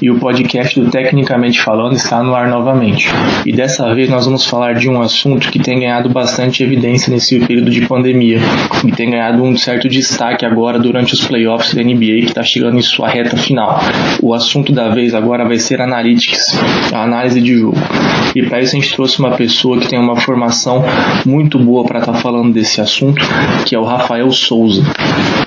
e 0.00 0.10
o 0.10 0.18
podcast 0.18 0.80
do 0.80 0.90
Tecnicamente 0.90 1.60
Falando 1.60 1.94
está 1.94 2.22
no 2.22 2.34
ar 2.34 2.48
novamente. 2.48 3.08
E 3.44 3.52
dessa 3.52 3.92
vez 3.94 4.08
nós 4.08 4.24
vamos 4.24 4.46
falar 4.46 4.74
de 4.74 4.88
um 4.88 5.00
assunto 5.00 5.50
que 5.50 5.58
tem 5.58 5.80
ganhado 5.80 6.08
bastante 6.08 6.62
evidência 6.62 7.12
nesse 7.12 7.38
período 7.40 7.70
de 7.70 7.86
pandemia 7.86 8.38
e 8.84 8.92
tem 8.92 9.10
ganhado 9.10 9.42
um 9.42 9.56
certo 9.56 9.88
destaque 9.88 10.46
agora 10.46 10.78
durante 10.78 11.12
os 11.12 11.24
playoffs 11.24 11.74
da 11.74 11.82
NBA 11.82 12.20
que 12.20 12.26
está 12.26 12.42
chegando 12.42 12.78
em 12.78 12.82
sua 12.82 13.08
reta 13.08 13.36
final. 13.36 13.78
O 14.22 14.32
assunto 14.32 14.72
da 14.72 14.88
vez 14.88 15.14
agora 15.14 15.46
vai 15.46 15.58
ser 15.58 15.80
Analytics, 15.80 16.58
a 16.92 17.02
análise 17.02 17.40
de 17.40 17.56
jogo. 17.56 17.76
E 18.34 18.42
para 18.42 18.60
isso 18.60 18.76
a 18.76 18.80
gente 18.80 18.94
trouxe 18.94 19.18
uma 19.18 19.32
pessoa 19.32 19.78
que 19.78 19.88
tem 19.88 19.98
uma 19.98 20.16
formação 20.16 20.82
muito 21.26 21.58
boa 21.58 21.84
para 21.84 21.98
estar 21.98 22.12
tá 22.12 22.18
falando 22.18 22.52
desse 22.52 22.80
assunto, 22.80 23.20
que 23.66 23.74
é 23.74 23.78
o 23.78 23.84
Rafael 23.84 24.30
Souza. 24.30 24.82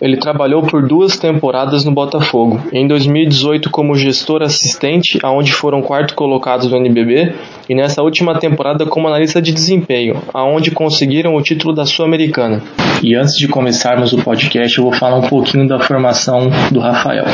Ele 0.02 0.18
trabalhou 0.18 0.62
por 0.64 0.86
duas 0.86 1.18
temporadas 1.18 1.86
no 1.86 1.92
Botafogo. 1.92 2.62
Em 2.74 2.88
2018 2.88 3.70
como 3.70 3.96
gestor 3.96 4.43
assistente, 4.44 5.18
aonde 5.24 5.54
foram 5.54 5.82
quarto 5.82 6.16
colocados 6.16 6.70
no 6.70 6.78
NBB, 6.78 7.34
e 7.70 7.76
nessa 7.76 8.02
última 8.02 8.38
temporada 8.38 8.86
como 8.86 9.08
analista 9.08 9.42
de 9.42 9.52
desempenho, 9.52 10.22
aonde 10.34 10.72
conseguiram 10.72 11.36
o 11.36 11.42
título 11.42 11.74
da 11.74 11.86
Sul-Americana. 11.86 12.62
E 13.02 13.16
antes 13.16 13.36
de 13.36 13.48
começarmos 13.48 14.14
o 14.14 14.18
podcast, 14.18 14.78
eu 14.78 14.84
vou 14.84 14.94
falar 14.94 15.18
um 15.18 15.28
pouquinho 15.28 15.68
da 15.68 15.80
formação 15.80 16.50
do 16.72 16.80
Rafael. 16.80 17.26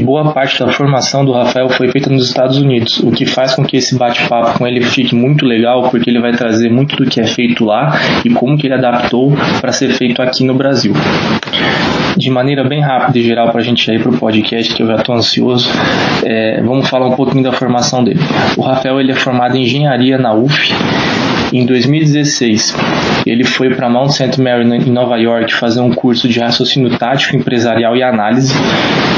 Boa 0.00 0.32
parte 0.32 0.58
da 0.58 0.72
formação 0.72 1.24
do 1.24 1.32
Rafael 1.32 1.68
foi 1.68 1.90
feita 1.90 2.10
nos 2.10 2.26
Estados 2.26 2.58
Unidos, 2.58 3.00
o 3.00 3.10
que 3.10 3.26
faz 3.26 3.54
com 3.54 3.64
que 3.64 3.76
esse 3.76 3.96
bate-papo 3.96 4.58
com 4.58 4.66
ele 4.66 4.82
fique 4.82 5.14
muito 5.14 5.44
legal, 5.44 5.88
porque 5.90 6.10
ele 6.10 6.20
vai 6.20 6.32
trazer 6.32 6.70
muito 6.70 6.96
do 6.96 7.06
que 7.06 7.20
é 7.20 7.26
feito 7.26 7.64
lá 7.64 7.98
e 8.24 8.30
como 8.30 8.56
que 8.56 8.66
ele 8.66 8.74
adaptou 8.74 9.32
para 9.60 9.72
ser 9.72 9.90
feito 9.90 10.20
aqui 10.22 10.44
no 10.44 10.54
Brasil. 10.54 10.92
De 12.16 12.30
maneira 12.30 12.66
bem 12.66 12.80
rápida 12.80 13.18
e 13.18 13.22
geral 13.22 13.50
para 13.50 13.60
a 13.60 13.64
gente 13.64 13.90
ir 13.90 14.02
para 14.02 14.10
o 14.10 14.18
podcast, 14.18 14.74
que 14.74 14.82
eu 14.82 14.86
já 14.86 14.96
estou 14.96 15.14
ansioso, 15.14 15.70
é, 16.24 16.60
vamos 16.62 16.88
falar 16.88 17.06
um 17.06 17.16
pouquinho 17.16 17.42
da 17.42 17.52
formação 17.52 18.02
dele. 18.02 18.20
O 18.56 18.62
Rafael 18.62 19.00
ele 19.00 19.12
é 19.12 19.16
formado 19.16 19.56
em 19.56 19.62
engenharia 19.62 20.18
na 20.18 20.34
UF 20.34 20.72
em 21.52 21.66
2016, 21.66 22.74
ele 23.26 23.44
foi 23.44 23.74
para 23.74 23.88
Mount 23.88 24.10
St. 24.10 24.40
Mary, 24.40 24.64
em 24.64 24.90
Nova 24.90 25.18
York, 25.18 25.52
fazer 25.54 25.80
um 25.80 25.90
curso 25.90 26.26
de 26.26 26.40
raciocínio 26.40 26.96
tático, 26.96 27.36
empresarial 27.36 27.94
e 27.94 28.02
análise. 28.02 28.54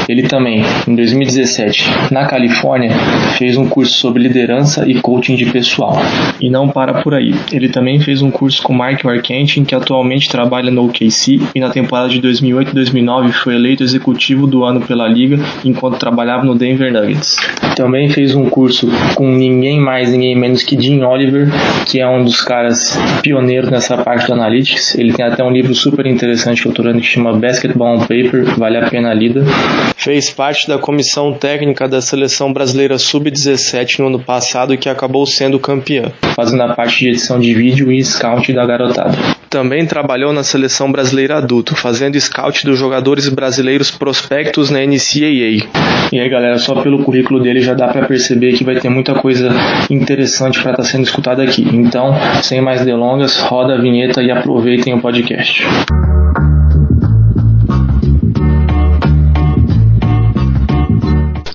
Ele 0.07 0.23
também, 0.23 0.63
em 0.87 0.95
2017, 0.95 1.91
na 2.11 2.25
Califórnia, 2.25 2.91
fez 3.37 3.57
um 3.57 3.67
curso 3.67 3.93
sobre 3.93 4.23
liderança 4.23 4.87
e 4.87 4.95
coaching 4.95 5.35
de 5.35 5.45
pessoal. 5.47 5.97
E 6.39 6.49
não 6.49 6.69
para 6.69 7.01
por 7.01 7.13
aí. 7.13 7.33
Ele 7.51 7.69
também 7.69 7.99
fez 7.99 8.21
um 8.21 8.31
curso 8.31 8.61
com 8.61 8.73
Mark 8.73 9.03
Marcantin, 9.03 9.63
que 9.63 9.75
atualmente 9.75 10.29
trabalha 10.29 10.71
no 10.71 10.85
OKC 10.85 11.39
e 11.53 11.59
na 11.59 11.69
temporada 11.69 12.09
de 12.09 12.21
2008 12.21 12.71
e 12.71 12.73
2009 12.73 13.31
foi 13.31 13.55
eleito 13.55 13.83
executivo 13.83 14.47
do 14.47 14.63
ano 14.63 14.81
pela 14.81 15.07
liga 15.07 15.37
enquanto 15.63 15.97
trabalhava 15.97 16.43
no 16.43 16.55
Denver 16.55 16.91
Nuggets. 16.91 17.37
Também 17.75 18.09
fez 18.09 18.35
um 18.35 18.49
curso 18.49 18.87
com 19.15 19.29
ninguém 19.29 19.79
mais, 19.79 20.11
ninguém 20.11 20.35
menos 20.35 20.63
que 20.63 20.79
Jim 20.79 21.01
Oliver, 21.03 21.47
que 21.85 21.99
é 21.99 22.07
um 22.07 22.23
dos 22.23 22.41
caras 22.41 22.97
pioneiros 23.21 23.69
nessa 23.69 23.97
parte 23.97 24.27
do 24.27 24.33
Analytics. 24.33 24.95
Ele 24.97 25.13
tem 25.13 25.25
até 25.25 25.43
um 25.43 25.51
livro 25.51 25.73
super 25.73 26.05
interessante 26.05 26.61
que 26.61 26.67
eu 26.67 26.71
estou 26.71 26.85
lendo 26.85 27.01
que 27.01 27.07
chama 27.07 27.33
Basketball 27.33 27.97
on 27.97 27.99
Paper, 27.99 28.57
vale 28.57 28.77
a 28.77 28.89
pena 28.89 29.09
a 29.09 29.13
lida. 29.13 29.43
Fez 30.05 30.29
parte 30.29 30.67
da 30.67 30.77
comissão 30.77 31.33
técnica 31.33 31.87
da 31.87 31.99
seleção 31.99 32.53
brasileira 32.53 32.95
sub-17 32.99 33.97
no 33.97 34.05
ano 34.05 34.19
passado 34.19 34.71
e 34.71 34.77
que 34.77 34.87
acabou 34.87 35.25
sendo 35.25 35.59
campeã, 35.59 36.11
fazendo 36.35 36.61
a 36.61 36.75
parte 36.75 36.99
de 36.99 37.07
edição 37.07 37.39
de 37.39 37.51
vídeo 37.55 37.91
e 37.91 38.05
scout 38.05 38.53
da 38.53 38.63
garotada. 38.67 39.17
Também 39.49 39.83
trabalhou 39.83 40.31
na 40.31 40.43
seleção 40.43 40.91
brasileira 40.91 41.37
adulto, 41.37 41.75
fazendo 41.75 42.21
scout 42.21 42.63
dos 42.63 42.77
jogadores 42.77 43.27
brasileiros 43.29 43.89
prospectos 43.89 44.69
na 44.69 44.77
NCAA. 44.85 45.67
E 46.13 46.19
aí, 46.19 46.29
galera, 46.29 46.59
só 46.59 46.83
pelo 46.83 47.01
currículo 47.01 47.41
dele 47.41 47.61
já 47.61 47.73
dá 47.73 47.87
para 47.87 48.05
perceber 48.05 48.53
que 48.53 48.63
vai 48.63 48.75
ter 48.75 48.89
muita 48.89 49.15
coisa 49.15 49.49
interessante 49.89 50.61
para 50.61 50.73
estar 50.73 50.83
tá 50.83 50.87
sendo 50.87 51.05
escutada 51.05 51.41
aqui. 51.41 51.67
Então, 51.73 52.13
sem 52.43 52.61
mais 52.61 52.85
delongas, 52.85 53.39
roda 53.39 53.73
a 53.73 53.81
vinheta 53.81 54.21
e 54.21 54.29
aproveitem 54.29 54.93
o 54.93 55.01
podcast. 55.01 55.65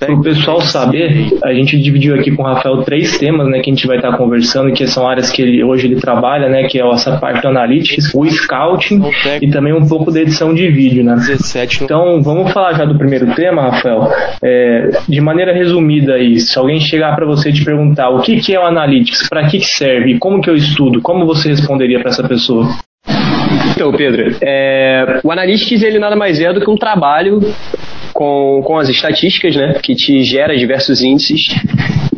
Para 0.01 0.15
o 0.15 0.21
pessoal 0.23 0.59
saber, 0.61 1.37
a 1.43 1.53
gente 1.53 1.79
dividiu 1.79 2.15
aqui 2.15 2.31
com 2.31 2.41
o 2.41 2.45
Rafael 2.45 2.81
três 2.81 3.19
temas, 3.19 3.47
né, 3.47 3.59
que 3.59 3.69
a 3.69 3.73
gente 3.73 3.85
vai 3.85 3.97
estar 3.97 4.17
conversando, 4.17 4.73
que 4.73 4.87
são 4.87 5.07
áreas 5.07 5.29
que 5.29 5.43
ele, 5.43 5.63
hoje 5.63 5.85
ele 5.85 5.97
trabalha, 5.97 6.49
né, 6.49 6.63
que 6.63 6.81
é 6.81 6.91
essa 6.91 7.17
parte 7.17 7.43
do 7.43 7.49
analytics, 7.49 8.11
o 8.15 8.27
scouting 8.27 8.99
e 9.39 9.47
também 9.51 9.73
um 9.73 9.87
pouco 9.87 10.11
da 10.11 10.19
edição 10.19 10.55
de 10.55 10.67
vídeo, 10.69 11.03
né. 11.03 11.15
Então, 11.85 12.19
vamos 12.23 12.51
falar 12.51 12.73
já 12.73 12.83
do 12.83 12.97
primeiro 12.97 13.27
tema, 13.35 13.69
Rafael. 13.69 14.09
É, 14.43 14.89
de 15.07 15.21
maneira 15.21 15.53
resumida 15.53 16.15
aí, 16.15 16.39
se 16.39 16.57
alguém 16.57 16.79
chegar 16.79 17.15
para 17.15 17.27
você 17.27 17.49
e 17.49 17.53
te 17.53 17.63
perguntar 17.63 18.09
o 18.09 18.21
que, 18.21 18.37
que 18.37 18.55
é 18.55 18.59
o 18.59 18.65
analytics, 18.65 19.29
para 19.29 19.47
que, 19.47 19.59
que 19.59 19.67
serve, 19.67 20.17
como 20.17 20.41
que 20.41 20.49
eu 20.49 20.55
estudo, 20.55 20.99
como 20.99 21.27
você 21.27 21.49
responderia 21.49 21.99
para 21.99 22.09
essa 22.09 22.27
pessoa? 22.27 22.67
Então, 23.75 23.91
Pedro, 23.91 24.35
é, 24.41 25.19
o 25.23 25.31
Analytics 25.31 25.83
ele 25.83 25.99
nada 25.99 26.15
mais 26.15 26.39
é 26.39 26.51
do 26.51 26.59
que 26.59 26.69
um 26.69 26.75
trabalho 26.75 27.39
com, 28.21 28.61
com 28.63 28.77
as 28.77 28.87
estatísticas, 28.87 29.55
né, 29.55 29.79
que 29.81 29.95
te 29.95 30.21
gera 30.21 30.55
diversos 30.55 31.01
índices 31.01 31.47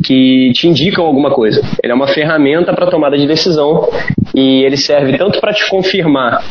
que 0.04 0.52
te 0.54 0.68
indicam 0.68 1.06
alguma 1.06 1.32
coisa. 1.32 1.62
Ele 1.82 1.94
é 1.94 1.96
uma 1.96 2.10
ferramenta 2.10 2.74
para 2.74 2.92
tomada 2.92 3.18
de 3.18 3.26
decisão 3.26 3.88
e 4.36 4.66
ele 4.66 4.76
serve 4.76 5.18
tanto 5.18 5.40
para 5.40 5.54
te 5.54 5.66
confirmar 5.70 6.44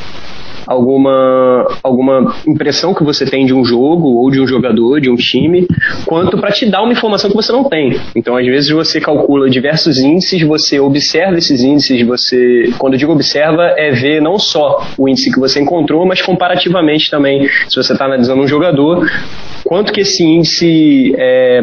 alguma, 0.67 1.67
alguma 1.83 2.35
impressão 2.47 2.95
que 2.95 3.05
você 3.05 3.25
tem 3.25 3.47
de 3.47 3.55
um 3.55 3.65
jogo 3.65 4.09
ou 4.09 4.31
de 4.31 4.41
um 4.41 4.47
jogador, 4.47 5.01
de 5.01 5.11
um 5.11 5.17
time, 5.17 5.67
quanto 6.07 6.39
para 6.39 6.51
te 6.51 6.67
dar 6.67 6.83
uma 6.83 6.93
informação 6.93 7.31
que 7.31 7.37
você 7.37 7.53
não 7.53 7.65
tem. 7.65 7.99
Então, 8.15 8.37
às 8.37 8.47
vezes, 8.47 8.71
você 8.71 9.01
calcula 9.01 9.49
diversos 9.49 9.99
índices, 9.99 10.43
você 10.43 10.81
observa 10.81 11.39
esses 11.39 11.63
índices, 11.63 12.07
você, 12.07 12.71
quando 12.79 12.95
eu 12.95 12.99
digo 12.99 13.13
observa, 13.13 13.75
é 13.77 13.91
ver 13.91 14.21
não 14.21 14.39
só 14.39 14.87
o 14.99 15.09
índice 15.09 15.33
que 15.33 15.39
você 15.39 15.61
encontrou, 15.61 16.07
mas 16.07 16.21
comparativamente 16.23 17.11
também, 17.11 17.49
se 17.69 17.77
você 17.77 17.93
está 17.93 18.05
analisando 18.05 18.43
um 18.43 18.49
jogador, 18.49 19.09
quanto 19.65 19.93
que 19.93 20.01
esse 20.01 20.25
índice 20.25 21.15
é, 21.17 21.61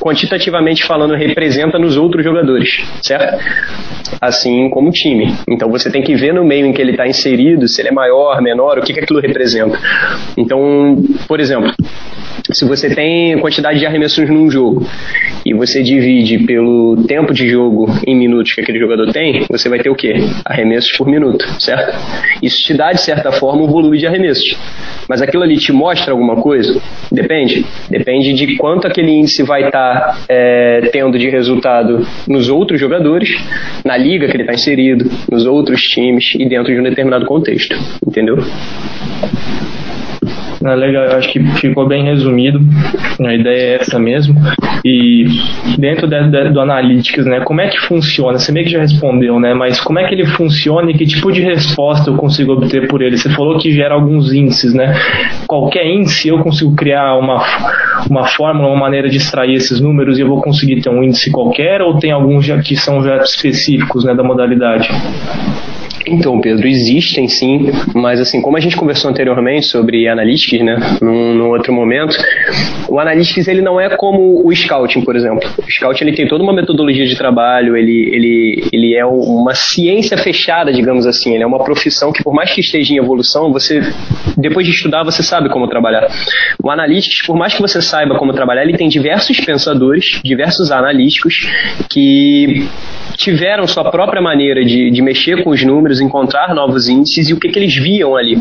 quantitativamente 0.00 0.84
falando, 0.84 1.14
representa 1.14 1.78
nos 1.78 1.96
outros 1.96 2.24
jogadores, 2.24 2.82
certo? 3.02 3.38
Assim 4.20 4.68
como 4.70 4.88
o 4.88 4.92
time. 4.92 5.34
Então 5.48 5.70
você 5.70 5.90
tem 5.90 6.02
que 6.02 6.14
ver 6.14 6.32
no 6.32 6.44
meio 6.44 6.66
em 6.66 6.72
que 6.72 6.80
ele 6.80 6.92
está 6.92 7.06
inserido, 7.06 7.68
se 7.68 7.80
ele 7.80 7.88
é 7.88 7.92
maior, 7.92 8.09
menor, 8.40 8.78
o 8.78 8.82
que, 8.82 8.92
que 8.92 9.00
aquilo 9.00 9.20
representa. 9.20 9.78
Então, 10.36 10.96
por 11.26 11.40
exemplo, 11.40 11.72
se 12.52 12.64
você 12.64 12.94
tem 12.94 13.38
quantidade 13.38 13.78
de 13.78 13.86
arremessos 13.86 14.28
num 14.28 14.50
jogo 14.50 14.86
e 15.44 15.54
você 15.54 15.82
divide 15.82 16.38
pelo 16.44 17.04
tempo 17.06 17.32
de 17.32 17.48
jogo 17.48 17.86
em 18.06 18.14
minutos 18.14 18.52
que 18.52 18.60
aquele 18.60 18.78
jogador 18.78 19.12
tem, 19.12 19.44
você 19.50 19.68
vai 19.68 19.78
ter 19.78 19.90
o 19.90 19.94
quê? 19.94 20.14
Arremessos 20.44 20.92
por 20.96 21.06
minuto, 21.06 21.44
certo? 21.60 21.96
Isso 22.42 22.58
te 22.64 22.74
dá, 22.74 22.92
de 22.92 23.00
certa 23.00 23.32
forma, 23.32 23.62
um 23.62 23.66
volume 23.66 23.98
de 23.98 24.06
arremessos. 24.06 24.56
Mas 25.08 25.22
aquilo 25.22 25.42
ali 25.42 25.56
te 25.56 25.72
mostra 25.72 26.12
alguma 26.12 26.36
coisa? 26.36 26.80
Depende. 27.10 27.64
Depende 27.88 28.32
de 28.32 28.56
quanto 28.56 28.86
aquele 28.86 29.10
índice 29.10 29.42
vai 29.42 29.66
estar 29.66 30.00
tá, 30.00 30.18
é, 30.28 30.88
tendo 30.92 31.18
de 31.18 31.28
resultado 31.28 32.06
nos 32.28 32.48
outros 32.48 32.80
jogadores, 32.80 33.30
na 33.84 33.96
liga 33.96 34.26
que 34.26 34.36
ele 34.36 34.42
está 34.42 34.54
inserido, 34.54 35.10
nos 35.30 35.46
outros 35.46 35.80
times 35.82 36.34
e 36.38 36.48
dentro 36.48 36.72
de 36.72 36.80
um 36.80 36.82
determinado 36.82 37.26
contexto. 37.26 37.76
Entendeu? 38.06 38.38
É 40.62 40.74
legal, 40.74 41.04
eu 41.04 41.16
acho 41.16 41.32
que 41.32 41.42
ficou 41.54 41.88
bem 41.88 42.04
resumido. 42.04 42.60
A 43.18 43.34
ideia 43.34 43.62
é 43.62 43.74
essa 43.76 43.98
mesmo. 43.98 44.34
E 44.84 45.24
dentro 45.78 46.06
de, 46.06 46.22
de, 46.28 46.50
do 46.50 46.60
Analytics, 46.60 47.24
né, 47.24 47.40
como 47.40 47.62
é 47.62 47.68
que 47.68 47.80
funciona? 47.80 48.38
Você 48.38 48.52
meio 48.52 48.66
que 48.66 48.72
já 48.72 48.80
respondeu, 48.80 49.40
né? 49.40 49.54
Mas 49.54 49.80
como 49.80 49.98
é 49.98 50.06
que 50.06 50.14
ele 50.14 50.26
funciona 50.26 50.90
e 50.90 50.94
que 50.94 51.06
tipo 51.06 51.32
de 51.32 51.40
resposta 51.40 52.10
eu 52.10 52.16
consigo 52.16 52.52
obter 52.52 52.88
por 52.88 53.00
ele? 53.00 53.16
Você 53.16 53.30
falou 53.30 53.58
que 53.58 53.72
gera 53.72 53.94
alguns 53.94 54.34
índices, 54.34 54.74
né? 54.74 54.94
Qualquer 55.46 55.86
índice 55.86 56.28
eu 56.28 56.38
consigo 56.40 56.74
criar 56.74 57.16
uma, 57.16 57.42
uma 58.10 58.26
fórmula, 58.26 58.68
uma 58.68 58.78
maneira 58.78 59.08
de 59.08 59.16
extrair 59.16 59.54
esses 59.54 59.80
números 59.80 60.18
e 60.18 60.20
eu 60.20 60.28
vou 60.28 60.42
conseguir 60.42 60.82
ter 60.82 60.90
um 60.90 61.02
índice 61.02 61.30
qualquer 61.30 61.80
ou 61.80 61.98
tem 61.98 62.12
alguns 62.12 62.44
já 62.44 62.58
que 62.60 62.76
são 62.76 63.02
já 63.02 63.16
específicos 63.16 64.04
né, 64.04 64.14
da 64.14 64.22
modalidade? 64.22 64.88
Então, 66.10 66.40
Pedro, 66.40 66.66
existem 66.66 67.28
sim, 67.28 67.70
mas 67.94 68.20
assim, 68.20 68.42
como 68.42 68.56
a 68.56 68.60
gente 68.60 68.76
conversou 68.76 69.10
anteriormente 69.10 69.66
sobre 69.66 70.08
analytics, 70.08 70.60
né, 70.60 70.76
num, 71.00 71.34
num, 71.34 71.50
outro 71.50 71.72
momento, 71.72 72.16
o 72.88 72.98
analytics 72.98 73.46
ele 73.46 73.62
não 73.62 73.80
é 73.80 73.88
como 73.96 74.44
o 74.44 74.54
scouting, 74.54 75.02
por 75.02 75.14
exemplo. 75.14 75.48
O 75.56 75.70
scouting 75.70 76.04
ele 76.04 76.16
tem 76.16 76.26
toda 76.26 76.42
uma 76.42 76.52
metodologia 76.52 77.06
de 77.06 77.16
trabalho, 77.16 77.76
ele, 77.76 78.10
ele, 78.12 78.64
ele 78.72 78.96
é 78.96 79.06
uma 79.06 79.54
ciência 79.54 80.18
fechada, 80.18 80.72
digamos 80.72 81.06
assim, 81.06 81.34
ele 81.34 81.44
é 81.44 81.46
uma 81.46 81.62
profissão 81.62 82.12
que 82.12 82.24
por 82.24 82.34
mais 82.34 82.52
que 82.52 82.60
esteja 82.60 82.92
em 82.92 82.96
evolução, 82.96 83.52
você 83.52 83.80
depois 84.36 84.66
de 84.66 84.72
estudar 84.72 85.04
você 85.04 85.22
sabe 85.22 85.48
como 85.48 85.68
trabalhar. 85.68 86.08
O 86.62 86.70
analytics, 86.70 87.24
por 87.24 87.36
mais 87.36 87.54
que 87.54 87.62
você 87.62 87.80
saiba 87.80 88.16
como 88.16 88.32
trabalhar, 88.32 88.64
ele 88.64 88.76
tem 88.76 88.88
diversos 88.88 89.38
pensadores, 89.40 90.20
diversos 90.24 90.72
analíticos 90.72 91.34
que 91.88 92.68
tiveram 93.16 93.66
sua 93.66 93.90
própria 93.90 94.22
maneira 94.22 94.64
de, 94.64 94.90
de 94.90 95.02
mexer 95.02 95.44
com 95.44 95.50
os 95.50 95.62
números 95.62 95.99
encontrar 96.00 96.54
novos 96.54 96.88
índices 96.88 97.28
e 97.28 97.34
o 97.34 97.38
que, 97.38 97.48
que 97.48 97.58
eles 97.58 97.74
viam 97.74 98.16
ali, 98.16 98.36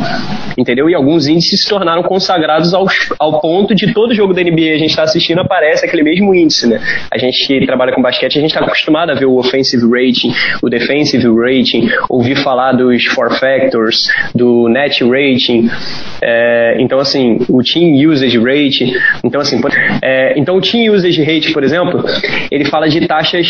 entendeu? 0.57 0.89
E 0.89 0.95
alguns 0.95 1.27
índices 1.27 1.63
se 1.63 1.69
tornaram 1.69 2.03
consagrados 2.03 2.73
ao, 2.73 2.87
ao 3.17 3.39
ponto 3.39 3.75
de 3.75 3.93
todo 3.93 4.13
jogo 4.13 4.33
da 4.33 4.41
NBA 4.41 4.73
a 4.73 4.77
gente 4.77 4.89
está 4.89 5.03
assistindo 5.03 5.39
aparece 5.39 5.85
aquele 5.85 6.03
mesmo 6.03 6.33
índice, 6.33 6.67
né? 6.67 6.81
A 7.11 7.17
gente 7.17 7.45
que 7.45 7.65
trabalha 7.65 7.93
com 7.93 8.01
basquete, 8.01 8.37
a 8.37 8.41
gente 8.41 8.51
está 8.51 8.65
acostumado 8.65 9.11
a 9.11 9.15
ver 9.15 9.25
o 9.25 9.37
offensive 9.37 9.83
rating, 9.83 10.33
o 10.61 10.69
defensive 10.69 11.27
rating, 11.27 11.89
ouvir 12.09 12.35
falar 12.37 12.73
dos 12.73 13.05
four 13.05 13.31
factors, 13.39 14.01
do 14.33 14.67
net 14.69 15.03
rating, 15.03 15.69
é, 16.21 16.77
então 16.79 16.99
assim, 16.99 17.39
o 17.49 17.61
team 17.63 18.09
usage 18.09 18.37
rate, 18.37 18.93
então 19.23 19.41
assim, 19.41 19.59
é, 20.01 20.37
então 20.37 20.57
o 20.57 20.61
team 20.61 20.93
usage 20.93 21.21
rate, 21.23 21.51
por 21.51 21.63
exemplo, 21.63 22.03
ele 22.51 22.65
fala 22.65 22.87
de 22.87 23.05
taxas 23.07 23.47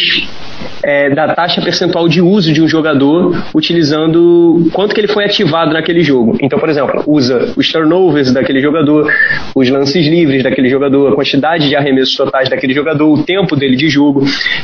é, 0.83 1.09
da 1.09 1.33
taxa 1.33 1.61
percentual 1.61 2.07
de 2.07 2.21
uso 2.21 2.53
de 2.53 2.61
um 2.61 2.67
jogador 2.67 3.35
utilizando 3.53 4.69
quanto 4.73 4.93
que 4.93 5.01
ele 5.01 5.07
foi 5.07 5.25
ativado 5.25 5.73
naquele 5.73 6.03
jogo. 6.03 6.37
Então, 6.41 6.59
por 6.59 6.69
exemplo, 6.69 7.03
usa 7.05 7.53
os 7.55 7.71
turnovers 7.71 8.31
daquele 8.31 8.61
jogador, 8.61 9.11
os 9.55 9.69
lances 9.69 10.07
livres 10.07 10.43
daquele 10.43 10.69
jogador, 10.69 11.13
a 11.13 11.15
quantidade 11.15 11.67
de 11.67 11.75
arremessos 11.75 12.15
totais 12.15 12.49
daquele 12.49 12.73
jogador, 12.73 13.11
o 13.11 13.23
tempo 13.23 13.55
dele 13.55 13.75
de 13.75 13.89
jogo. 13.89 14.23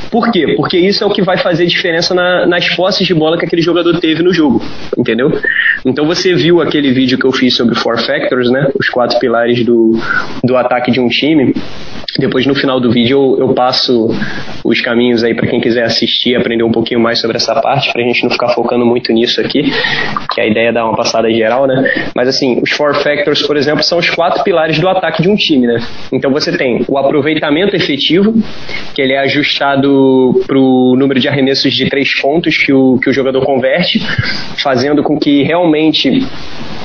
Por 0.10 0.32
quê? 0.32 0.54
Porque 0.56 0.78
isso 0.78 1.04
é 1.04 1.08
o 1.08 1.12
que 1.12 1.22
vai 1.22 1.38
fazer 1.38 1.66
diferença 1.66 2.14
na, 2.14 2.46
nas 2.46 2.70
posses 2.76 3.06
de 3.06 3.14
bola 3.14 3.38
que 3.38 3.46
aquele 3.46 3.62
jogador 3.62 4.00
teve 4.00 4.24
no 4.24 4.34
jogo, 4.34 4.62
entendeu? 4.98 5.32
Então 5.86 6.06
você 6.06 6.34
viu 6.34 6.62
aquele 6.62 6.92
vídeo 6.92 7.18
que 7.18 7.26
eu 7.26 7.32
fiz 7.32 7.56
sobre 7.56 7.76
Four 7.76 8.00
Factors, 8.00 8.50
né? 8.50 8.70
Os 8.80 8.90
quatro 8.90 9.20
pilares 9.20 9.64
do, 9.66 10.00
do 10.44 10.56
ataque 10.56 10.92
de 10.92 11.00
um 11.00 11.08
time. 11.08 11.54
Depois 12.18 12.46
no 12.46 12.56
final 12.56 12.80
do 12.80 12.92
vídeo 12.92 13.36
eu, 13.38 13.48
eu 13.48 13.54
passo 13.54 14.10
os 14.64 14.82
caminhos 14.82 15.24
aí 15.24 15.34
para 15.34 15.48
quem 15.48 15.60
quiser 15.60 15.84
assistir, 15.84 16.36
aprender 16.36 16.64
um 16.64 16.72
pouquinho 16.72 17.00
mais 17.00 17.20
sobre 17.20 17.38
essa 17.38 17.56
parte, 17.62 17.92
para 17.92 18.02
a 18.02 18.06
gente 18.06 18.24
não 18.24 18.30
ficar 18.30 18.50
focando 18.50 18.86
muito 18.86 19.12
nisso 19.12 19.42
aqui, 19.42 19.64
que 20.34 20.42
a 20.42 20.46
ideia 20.46 20.70
é 20.70 20.72
dar 20.72 20.86
uma 20.86 20.96
passada 20.96 21.30
geral, 21.32 21.68
né? 21.68 22.12
Mas 22.16 22.28
assim, 22.28 22.60
os 22.62 22.72
four 22.72 22.96
factors, 22.96 23.42
por 23.44 23.58
exemplo, 23.58 23.84
são 23.84 23.98
os 23.98 24.10
quatro 24.10 24.44
pilares 24.44 24.80
do 24.80 24.88
ataque 24.88 25.22
de 25.22 25.30
um 25.30 25.36
time, 25.36 25.68
né? 25.68 25.80
Então 26.12 26.32
você 26.32 26.58
tem 26.58 26.84
o 26.88 26.98
aproveitamento 26.98 27.76
efetivo, 27.76 28.34
que 28.94 29.02
ele 29.02 29.14
é 29.14 29.20
ajustado 29.20 30.42
para 30.48 30.58
o 30.58 30.96
número 30.98 31.20
de 31.20 31.28
arremessos 31.28 31.74
de 31.74 31.90
três 31.90 32.20
pontos 32.22 32.58
que 32.58 32.74
o, 32.74 32.98
que 32.98 33.10
o 33.10 33.14
jogador 33.14 33.46
converte, 33.46 34.00
fazendo 34.58 35.04
com 35.04 35.18
que 35.18 35.44
realmente 35.44 36.26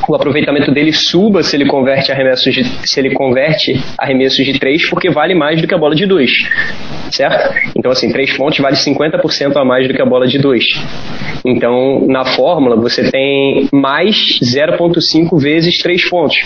o 0.08 0.14
aproveitamento 0.14 0.72
dele 0.72 0.92
suba 0.92 1.42
se 1.42 1.56
ele 1.56 1.66
converte 1.66 2.10
arremessos 2.10 2.54
de, 2.54 2.64
se 2.88 3.00
ele 3.00 3.10
converte 3.10 3.80
arremessos 3.98 4.44
de 4.44 4.58
3, 4.58 4.88
porque 4.88 5.10
vale 5.10 5.34
mais 5.34 5.60
do 5.60 5.68
que 5.68 5.74
a 5.74 5.78
bola 5.78 5.94
de 5.94 6.06
2. 6.06 6.30
Certo? 7.10 7.54
Então, 7.76 7.90
assim, 7.90 8.12
3 8.12 8.36
pontos 8.36 8.58
vale 8.58 8.76
50% 8.76 9.56
a 9.56 9.64
mais 9.64 9.88
do 9.88 9.94
que 9.94 10.02
a 10.02 10.06
bola 10.06 10.26
de 10.26 10.38
2. 10.38 10.64
Então, 11.44 12.06
na 12.06 12.24
fórmula, 12.24 12.76
você 12.76 13.10
tem 13.10 13.68
mais 13.72 14.38
0,5 14.42 15.40
vezes 15.40 15.78
3 15.78 16.08
pontos, 16.08 16.42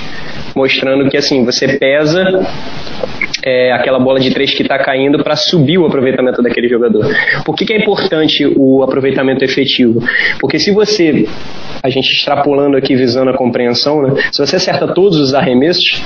mostrando 0.55 1.09
que, 1.11 1.17
assim, 1.17 1.45
você 1.45 1.79
pesa 1.79 2.47
é, 3.45 3.73
aquela 3.73 3.99
bola 3.99 4.19
de 4.19 4.31
3 4.31 4.55
que 4.55 4.63
está 4.63 4.79
caindo 4.79 5.23
para 5.23 5.37
subir 5.37 5.79
o 5.79 5.87
aproveitamento 5.87 6.43
daquele 6.43 6.69
jogador. 6.69 7.07
Por 7.45 7.55
que, 7.55 7.67
que 7.67 7.73
é 7.75 7.79
importante 7.79 8.51
o 8.57 8.83
aproveitamento 8.83 9.45
efetivo? 9.45 10.03
Porque 10.41 10.59
se 10.59 10.71
você 10.71 11.27
a 11.83 11.91
gente 11.91 12.11
extrapolando 12.11 12.79
aqui, 12.79 12.97
visando 12.97 13.31
a 13.31 13.37
compreensão, 13.37 14.01
né? 14.01 14.23
Se 14.33 14.39
você 14.39 14.57
acerta 14.57 14.89
todos 14.89 15.21
os 15.21 15.35
arremessos, 15.35 16.03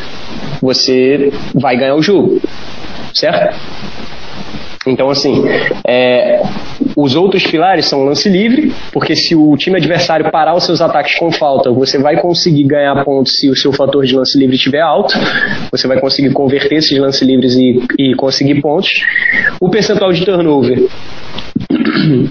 você 0.61 1.33
vai 1.55 1.77
ganhar 1.77 1.95
o 1.95 2.03
jogo, 2.03 2.41
certo? 3.15 3.57
Então, 4.85 5.09
assim, 5.11 5.45
é, 5.87 6.43
os 7.01 7.15
outros 7.15 7.47
pilares 7.47 7.87
são 7.87 8.03
lance 8.03 8.29
livre, 8.29 8.73
porque 8.93 9.15
se 9.15 9.37
o 9.37 9.57
time 9.57 9.77
adversário 9.77 10.33
parar 10.33 10.57
os 10.57 10.65
seus 10.65 10.81
ataques 10.81 11.17
com 11.17 11.31
falta, 11.31 11.71
você 11.71 11.97
vai 11.97 12.21
conseguir 12.21 12.65
ganhar 12.65 13.05
pontos 13.05 13.39
se 13.39 13.49
o 13.49 13.55
seu 13.55 13.73
fator 13.73 14.05
de 14.05 14.17
lance 14.17 14.37
livre 14.37 14.57
estiver 14.57 14.81
alto, 14.81 15.15
você 15.71 15.87
vai 15.87 16.01
conseguir 16.01 16.33
converter 16.33 16.79
esses 16.79 16.99
lances 16.99 17.23
livres 17.23 17.55
e, 17.55 17.81
e 17.97 18.17
conseguir 18.17 18.61
pontos. 18.61 18.91
O 19.61 19.71
percentual 19.71 20.13
de 20.13 20.25
turnover 20.25 20.89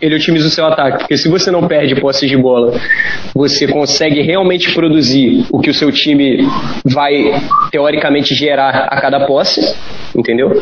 ele 0.01 0.15
otimiza 0.15 0.47
o 0.47 0.51
seu 0.51 0.65
ataque, 0.65 0.99
porque 0.99 1.15
se 1.15 1.29
você 1.29 1.49
não 1.49 1.65
perde 1.65 1.95
posses 2.01 2.29
de 2.29 2.35
bola, 2.35 2.73
você 3.33 3.67
consegue 3.67 4.21
realmente 4.21 4.73
produzir 4.73 5.45
o 5.49 5.61
que 5.61 5.69
o 5.69 5.73
seu 5.73 5.93
time 5.93 6.45
vai 6.83 7.41
teoricamente 7.71 8.35
gerar 8.35 8.87
a 8.91 8.99
cada 8.99 9.25
posse, 9.25 9.61
entendeu? 10.13 10.61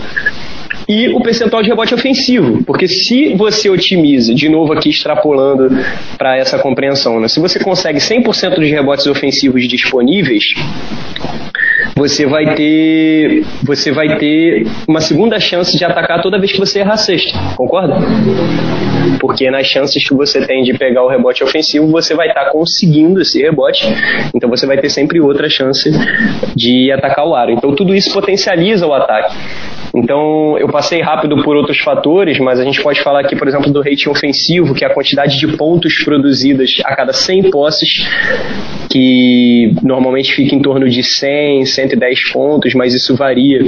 E 0.88 1.10
o 1.10 1.22
percentual 1.22 1.64
de 1.64 1.70
rebote 1.70 1.94
ofensivo, 1.94 2.64
porque 2.64 2.88
se 2.88 3.34
você 3.36 3.70
otimiza, 3.70 4.34
de 4.34 4.48
novo 4.50 4.74
aqui 4.74 4.90
extrapolando 4.90 5.70
para 6.18 6.38
essa 6.38 6.60
compreensão, 6.60 7.20
né? 7.20 7.28
se 7.28 7.40
você 7.40 7.60
consegue 7.60 8.00
100% 8.00 8.60
de 8.60 8.68
rebotes 8.68 9.08
ofensivos 9.08 9.68
disponíveis, 9.68 10.44
você 11.96 12.26
vai 12.26 12.56
ter 12.56 13.44
você 13.64 13.92
vai 13.92 14.18
ter 14.18 14.68
uma 14.88 15.00
segunda 15.00 15.40
chance 15.40 15.78
de 15.78 15.86
atacar 15.86 16.22
toda 16.22 16.38
vez 16.38 16.52
que 16.52 16.60
você 16.60 16.80
errar 16.80 16.94
a 16.94 16.98
sexta, 16.98 17.38
concorda? 17.56 17.96
Porque 19.20 19.50
nas 19.50 19.66
chances 19.66 20.08
que 20.08 20.14
você 20.14 20.46
tem 20.46 20.64
de 20.64 20.78
pegar 20.78 21.04
o 21.04 21.08
rebote 21.08 21.44
ofensivo, 21.44 21.88
você 21.88 22.14
vai 22.14 22.28
estar 22.28 22.46
tá 22.46 22.52
conseguindo 22.52 23.22
esse 23.22 23.42
rebote, 23.42 23.86
então 24.34 24.50
você 24.50 24.66
vai 24.66 24.78
ter 24.78 24.90
sempre 24.90 25.22
outra 25.22 25.50
chance 25.50 25.90
de 26.56 26.92
atacar 26.92 27.26
o 27.26 27.34
aro. 27.34 27.52
Então 27.52 27.74
tudo 27.74 27.96
isso 27.96 28.12
potencializa 28.12 28.86
o 28.86 28.94
ataque. 28.94 29.36
Então, 29.95 30.57
eu 30.57 30.68
passei 30.68 31.01
rápido 31.01 31.42
por 31.42 31.56
outros 31.56 31.80
fatores, 31.80 32.38
mas 32.39 32.59
a 32.59 32.63
gente 32.63 32.81
pode 32.81 33.01
falar 33.01 33.21
aqui, 33.21 33.36
por 33.36 33.47
exemplo, 33.47 33.71
do 33.71 33.81
rating 33.81 34.09
ofensivo, 34.09 34.74
que 34.74 34.83
é 34.83 34.88
a 34.88 34.94
quantidade 34.94 35.38
de 35.39 35.47
pontos 35.56 36.03
produzidas 36.03 36.71
a 36.83 36.95
cada 36.95 37.13
100 37.13 37.50
posses, 37.50 37.89
que 38.89 39.74
normalmente 39.81 40.33
fica 40.33 40.53
em 40.53 40.62
torno 40.62 40.89
de 40.89 41.01
100, 41.01 41.65
110 41.65 42.31
pontos, 42.33 42.74
mas 42.74 42.94
isso 42.94 43.15
varia 43.15 43.62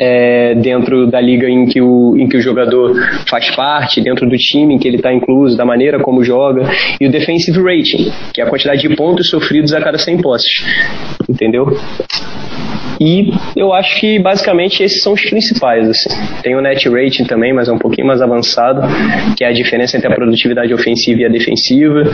é, 0.00 0.54
dentro 0.56 1.06
da 1.06 1.20
liga 1.20 1.48
em 1.48 1.66
que, 1.66 1.80
o, 1.80 2.16
em 2.16 2.28
que 2.28 2.36
o 2.36 2.40
jogador 2.40 2.92
faz 3.28 3.48
parte, 3.50 4.00
dentro 4.00 4.28
do 4.28 4.36
time 4.36 4.74
em 4.74 4.78
que 4.78 4.88
ele 4.88 4.96
está 4.96 5.12
incluso, 5.12 5.56
da 5.56 5.64
maneira 5.64 6.00
como 6.00 6.24
joga, 6.24 6.68
e 7.00 7.06
o 7.06 7.10
defensive 7.10 7.60
rating, 7.60 8.10
que 8.34 8.40
é 8.40 8.44
a 8.44 8.48
quantidade 8.48 8.82
de 8.82 8.96
pontos 8.96 9.28
sofridos 9.28 9.72
a 9.72 9.80
cada 9.80 9.98
100 9.98 10.20
posses. 10.20 10.64
Entendeu? 11.28 11.76
E 13.00 13.32
eu 13.56 13.72
acho 13.72 14.00
que 14.00 14.18
basicamente 14.18 14.82
esses 14.82 15.02
são 15.02 15.12
os 15.12 15.22
principais. 15.22 15.88
Assim. 15.88 16.08
Tem 16.42 16.56
o 16.56 16.60
net 16.60 16.88
rating 16.88 17.24
também, 17.24 17.52
mas 17.52 17.68
é 17.68 17.72
um 17.72 17.78
pouquinho 17.78 18.06
mais 18.06 18.20
avançado, 18.20 18.82
que 19.36 19.44
é 19.44 19.48
a 19.48 19.52
diferença 19.52 19.96
entre 19.96 20.12
a 20.12 20.14
produtividade 20.14 20.72
ofensiva 20.72 21.22
e 21.22 21.24
a 21.24 21.28
defensiva. 21.28 22.04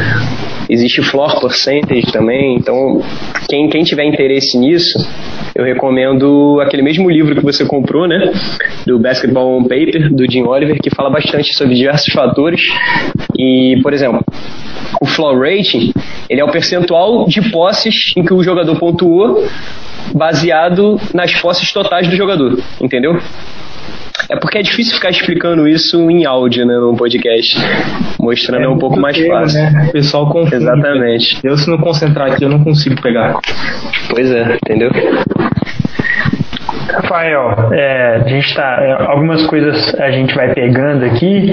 Existe 0.69 1.03
floor 1.03 1.41
percentage 1.41 2.13
também, 2.13 2.57
então 2.57 3.03
quem, 3.49 3.69
quem 3.69 3.83
tiver 3.83 4.05
interesse 4.05 4.59
nisso, 4.59 4.99
eu 5.55 5.65
recomendo 5.65 6.61
aquele 6.61 6.83
mesmo 6.83 7.11
livro 7.11 7.35
que 7.35 7.43
você 7.43 7.65
comprou, 7.65 8.07
né? 8.07 8.33
Do 8.87 8.99
Basketball 8.99 9.59
on 9.59 9.63
Paper, 9.63 10.13
do 10.13 10.31
Jim 10.31 10.43
Oliver, 10.43 10.79
que 10.81 10.95
fala 10.95 11.11
bastante 11.11 11.55
sobre 11.55 11.75
diversos 11.75 12.13
fatores. 12.13 12.61
E, 13.37 13.79
por 13.83 13.93
exemplo, 13.93 14.25
o 15.01 15.07
floor 15.07 15.39
rating, 15.39 15.93
ele 16.29 16.41
é 16.41 16.45
o 16.45 16.51
percentual 16.51 17.27
de 17.27 17.51
posses 17.51 18.13
em 18.17 18.25
que 18.25 18.33
o 18.33 18.43
jogador 18.43 18.79
pontuou 18.79 19.47
baseado 20.15 21.01
nas 21.13 21.33
posses 21.41 21.73
totais 21.73 22.09
do 22.09 22.17
jogador, 22.17 22.59
entendeu? 22.81 23.21
É 24.31 24.37
porque 24.37 24.59
é 24.59 24.63
difícil 24.63 24.95
ficar 24.95 25.09
explicando 25.09 25.67
isso 25.67 26.11
em 26.11 26.27
áudio, 26.27 26.67
né, 26.67 26.77
num 26.79 26.95
podcast. 26.95 27.57
Mostrando 28.21 28.65
é, 28.65 28.69
um 28.69 28.79
pouco 28.79 29.01
mais 29.01 29.17
termo, 29.17 29.33
fácil. 29.33 29.63
Né? 29.63 29.87
O 29.89 29.93
pessoal 29.93 30.31
confunde. 30.31 30.57
Exatamente. 30.57 31.39
Eu, 31.43 31.57
se 31.57 31.71
não 31.71 31.79
concentrar 31.79 32.33
aqui, 32.33 32.45
eu 32.45 32.51
não 32.51 32.63
consigo 32.63 33.01
pegar. 33.01 33.39
Pois 34.11 34.31
é, 34.31 34.57
entendeu? 34.57 34.91
Rafael, 37.09 37.73
é, 37.73 38.17
a 38.17 38.29
gente 38.29 38.55
tá, 38.55 38.79
é, 38.83 38.93
algumas 39.11 39.47
coisas 39.47 39.95
a 39.95 40.11
gente 40.11 40.35
vai 40.35 40.53
pegando 40.53 41.07
aqui, 41.07 41.51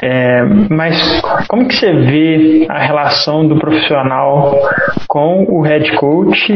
é, 0.00 0.44
mas 0.70 1.20
como 1.48 1.66
que 1.66 1.74
você 1.74 1.92
vê 1.92 2.66
a 2.68 2.78
relação 2.78 3.46
do 3.48 3.58
profissional 3.58 4.56
com 5.08 5.44
o 5.48 5.60
head 5.62 5.90
coach? 5.96 6.54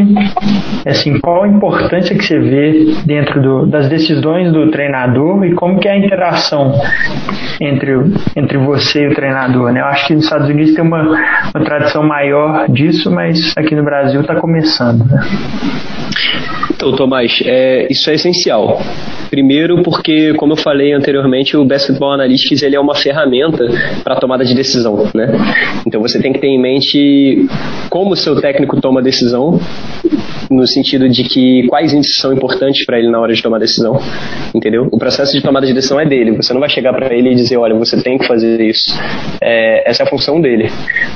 Assim, 0.86 1.18
qual 1.18 1.42
a 1.42 1.48
importância 1.48 2.16
que 2.16 2.24
você 2.24 2.38
vê 2.38 2.94
dentro 3.04 3.42
do, 3.42 3.66
das 3.66 3.88
decisões 3.88 4.52
do 4.52 4.70
treinador 4.70 5.44
e 5.44 5.52
como 5.52 5.80
que 5.80 5.88
é 5.88 5.92
a 5.92 5.98
interação 5.98 6.72
entre, 7.60 7.94
entre 8.36 8.58
você 8.58 9.02
e 9.02 9.08
o 9.08 9.14
treinador? 9.14 9.72
Né? 9.72 9.80
Eu 9.80 9.86
acho 9.86 10.06
que 10.06 10.14
nos 10.14 10.22
Estados 10.22 10.48
Unidos 10.48 10.72
tem 10.72 10.84
uma, 10.84 11.02
uma 11.02 11.64
tradição 11.64 12.04
maior 12.04 12.68
disso, 12.68 13.10
mas 13.10 13.52
aqui 13.56 13.74
no 13.74 13.82
Brasil 13.82 14.20
está 14.20 14.36
começando. 14.36 15.04
Né? 15.04 15.20
Então, 16.76 16.94
Tomás, 16.94 17.42
é, 17.44 17.90
isso 17.90 18.10
é 18.10 18.14
essencial. 18.14 18.35
Primeiro, 19.30 19.82
porque, 19.82 20.34
como 20.34 20.52
eu 20.52 20.56
falei 20.56 20.92
anteriormente, 20.92 21.56
o 21.56 21.64
Basketball 21.64 22.12
Analytics 22.12 22.62
ele 22.62 22.76
é 22.76 22.80
uma 22.80 22.94
ferramenta 22.94 23.64
para 24.04 24.16
tomada 24.16 24.44
de 24.44 24.54
decisão, 24.54 25.10
né? 25.14 25.32
Então, 25.86 26.00
você 26.00 26.20
tem 26.20 26.32
que 26.32 26.38
ter 26.38 26.46
em 26.46 26.60
mente 26.60 27.46
como 27.90 28.12
o 28.12 28.16
seu 28.16 28.40
técnico 28.40 28.80
toma 28.80 29.02
decisão, 29.02 29.60
no 30.50 30.66
sentido 30.66 31.08
de 31.08 31.24
que 31.24 31.66
quais 31.68 31.92
índices 31.92 32.20
são 32.20 32.32
importantes 32.32 32.84
para 32.84 32.98
ele 32.98 33.10
na 33.10 33.18
hora 33.18 33.32
de 33.32 33.42
tomar 33.42 33.58
decisão, 33.58 34.00
entendeu? 34.54 34.88
O 34.92 34.98
processo 34.98 35.32
de 35.32 35.42
tomada 35.42 35.66
de 35.66 35.74
decisão 35.74 36.00
é 36.00 36.06
dele. 36.06 36.32
Você 36.32 36.52
não 36.52 36.60
vai 36.60 36.68
chegar 36.68 36.92
para 36.92 37.14
ele 37.14 37.32
e 37.32 37.34
dizer, 37.34 37.56
olha, 37.56 37.74
você 37.74 38.00
tem 38.00 38.18
que 38.18 38.26
fazer 38.26 38.60
isso. 38.60 38.96
É, 39.40 39.88
essa 39.90 40.02
é 40.02 40.06
a 40.06 40.08
função 40.08 40.40
dele. 40.40 40.70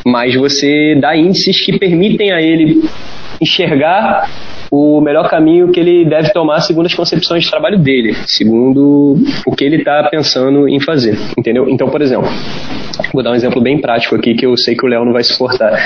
Mas 0.04 0.34
você 0.34 0.96
dá 1.00 1.16
índices 1.16 1.64
que 1.64 1.78
permitem 1.78 2.32
a 2.32 2.42
ele 2.42 2.82
enxergar 3.40 4.28
o 4.70 5.00
melhor 5.00 5.28
caminho 5.28 5.72
que 5.72 5.80
ele 5.80 6.04
deve 6.04 6.32
tomar 6.32 6.60
segundo 6.60 6.86
as 6.86 6.94
concepções 6.94 7.44
de 7.44 7.50
trabalho 7.50 7.78
dele, 7.78 8.14
segundo 8.26 9.16
o 9.44 9.54
que 9.54 9.64
ele 9.64 9.76
está 9.76 10.08
pensando 10.08 10.68
em 10.68 10.78
fazer, 10.78 11.18
entendeu? 11.36 11.68
Então, 11.68 11.88
por 11.88 12.00
exemplo, 12.00 12.28
vou 13.12 13.22
dar 13.22 13.32
um 13.32 13.34
exemplo 13.34 13.60
bem 13.60 13.80
prático 13.80 14.14
aqui 14.14 14.34
que 14.34 14.46
eu 14.46 14.56
sei 14.56 14.76
que 14.76 14.84
o 14.84 14.88
Léo 14.88 15.04
não 15.04 15.12
vai 15.12 15.24
suportar. 15.24 15.76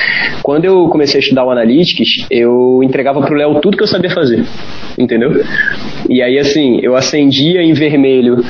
Quando 0.43 0.67
eu 0.67 0.89
comecei 0.89 1.19
a 1.19 1.23
estudar 1.23 1.45
o 1.45 1.51
Analytics, 1.51 2.27
eu 2.31 2.81
entregava 2.83 3.21
para 3.21 3.33
o 3.33 3.37
Léo 3.37 3.61
tudo 3.61 3.77
que 3.77 3.83
eu 3.83 3.89
sabia 3.89 4.11
fazer, 4.11 4.45
entendeu? 4.99 5.43
E 6.09 6.21
aí, 6.23 6.39
assim, 6.39 6.79
eu 6.83 6.95
acendia 6.95 7.63
em 7.63 7.73
vermelho 7.73 8.45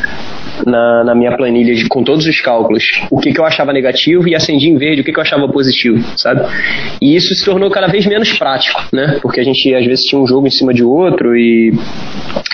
na, 0.66 1.04
na 1.04 1.14
minha 1.14 1.36
planilha 1.36 1.74
de, 1.74 1.88
com 1.88 2.02
todos 2.02 2.26
os 2.26 2.40
cálculos 2.40 2.84
o 3.10 3.18
que, 3.18 3.32
que 3.32 3.40
eu 3.40 3.44
achava 3.44 3.72
negativo 3.72 4.28
e 4.28 4.34
acendi 4.34 4.68
em 4.68 4.76
verde 4.76 5.00
o 5.00 5.04
que, 5.04 5.12
que 5.12 5.18
eu 5.18 5.22
achava 5.22 5.48
positivo, 5.48 5.98
sabe? 6.16 6.42
E 7.00 7.14
isso 7.16 7.34
se 7.34 7.44
tornou 7.44 7.70
cada 7.70 7.86
vez 7.86 8.06
menos 8.06 8.32
prático, 8.38 8.82
né? 8.92 9.18
Porque 9.20 9.40
a 9.40 9.44
gente 9.44 9.74
às 9.74 9.84
vezes 9.84 10.04
tinha 10.04 10.20
um 10.20 10.26
jogo 10.26 10.46
em 10.46 10.50
cima 10.50 10.72
de 10.72 10.84
outro 10.84 11.36
e, 11.36 11.72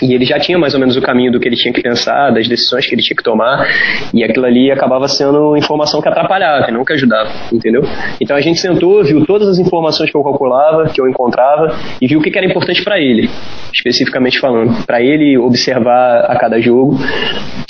e 0.01 0.13
ele 0.13 0.25
já 0.25 0.39
tinha 0.39 0.57
mais 0.57 0.73
ou 0.73 0.79
menos 0.79 0.95
o 0.95 1.01
caminho 1.01 1.31
do 1.31 1.39
que 1.39 1.47
ele 1.47 1.55
tinha 1.55 1.73
que 1.73 1.81
pensar, 1.81 2.31
das 2.31 2.47
decisões 2.47 2.85
que 2.85 2.95
ele 2.95 3.01
tinha 3.01 3.15
que 3.15 3.23
tomar 3.23 3.67
e 4.13 4.23
aquilo 4.23 4.45
ali 4.45 4.71
acabava 4.71 5.07
sendo 5.07 5.55
informação 5.55 6.01
que 6.01 6.07
atrapalhava 6.07 6.69
e 6.69 6.71
não 6.71 6.83
que 6.83 6.93
ajudava, 6.93 7.29
entendeu? 7.51 7.83
Então 8.19 8.35
a 8.35 8.41
gente 8.41 8.59
sentou, 8.59 9.03
viu 9.03 9.25
todas 9.25 9.47
as 9.47 9.59
informações 9.59 10.09
que 10.09 10.17
eu 10.17 10.23
calculava, 10.23 10.89
que 10.89 10.99
eu 10.99 11.07
encontrava 11.07 11.75
e 12.01 12.07
viu 12.07 12.19
o 12.19 12.21
que, 12.21 12.31
que 12.31 12.37
era 12.37 12.47
importante 12.47 12.83
para 12.83 12.99
ele, 12.99 13.29
especificamente 13.73 14.39
falando, 14.39 14.85
para 14.85 15.01
ele 15.01 15.37
observar 15.37 16.25
a 16.27 16.35
cada 16.37 16.59
jogo 16.59 16.97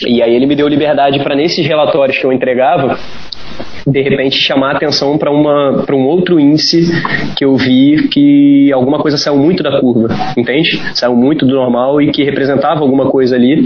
e 0.05 0.20
e 0.21 0.23
aí 0.23 0.35
ele 0.35 0.45
me 0.45 0.55
deu 0.55 0.67
liberdade 0.67 1.19
para 1.23 1.35
nesses 1.35 1.65
relatórios 1.65 2.15
que 2.15 2.23
eu 2.23 2.31
entregava, 2.31 2.95
de 3.87 4.01
repente 4.03 4.39
chamar 4.39 4.73
a 4.73 4.75
atenção 4.75 5.17
para 5.17 5.31
um 5.31 6.05
outro 6.05 6.39
índice 6.39 6.91
que 7.35 7.43
eu 7.43 7.55
vi 7.55 8.07
que 8.09 8.71
alguma 8.71 8.99
coisa 8.99 9.17
saiu 9.17 9.37
muito 9.37 9.63
da 9.63 9.79
curva, 9.79 10.09
entende? 10.37 10.79
Saiu 10.93 11.15
muito 11.15 11.43
do 11.43 11.55
normal 11.55 11.99
e 11.99 12.11
que 12.11 12.23
representava 12.23 12.81
alguma 12.81 13.09
coisa 13.09 13.35
ali 13.35 13.65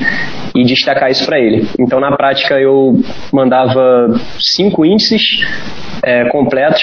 e 0.55 0.63
destacar 0.63 1.11
isso 1.11 1.25
para 1.25 1.37
ele. 1.37 1.67
Então, 1.77 1.99
na 1.99 2.15
prática, 2.15 2.57
eu 2.57 2.97
mandava 3.33 4.17
cinco 4.39 4.85
índices 4.85 5.21
é, 6.01 6.23
completos 6.29 6.81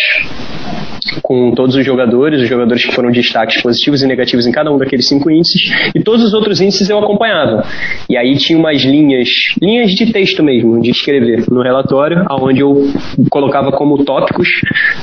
com 1.22 1.52
todos 1.52 1.74
os 1.76 1.84
jogadores, 1.84 2.40
os 2.40 2.48
jogadores 2.48 2.84
que 2.84 2.94
foram 2.94 3.10
destaques 3.10 3.62
positivos 3.62 4.02
e 4.02 4.06
negativos 4.06 4.46
em 4.46 4.52
cada 4.52 4.70
um 4.70 4.78
daqueles 4.78 5.08
cinco 5.08 5.30
índices, 5.30 5.70
e 5.94 6.00
todos 6.00 6.24
os 6.24 6.34
outros 6.34 6.60
índices 6.60 6.88
eu 6.88 6.98
acompanhava. 6.98 7.64
E 8.08 8.16
aí 8.16 8.36
tinha 8.36 8.58
umas 8.58 8.82
linhas, 8.82 9.28
linhas 9.60 9.92
de 9.92 10.12
texto 10.12 10.42
mesmo, 10.42 10.80
de 10.80 10.90
escrever 10.90 11.44
no 11.50 11.62
relatório, 11.62 12.24
aonde 12.28 12.60
eu 12.60 12.90
colocava 13.30 13.72
como 13.72 14.04
tópicos 14.04 14.48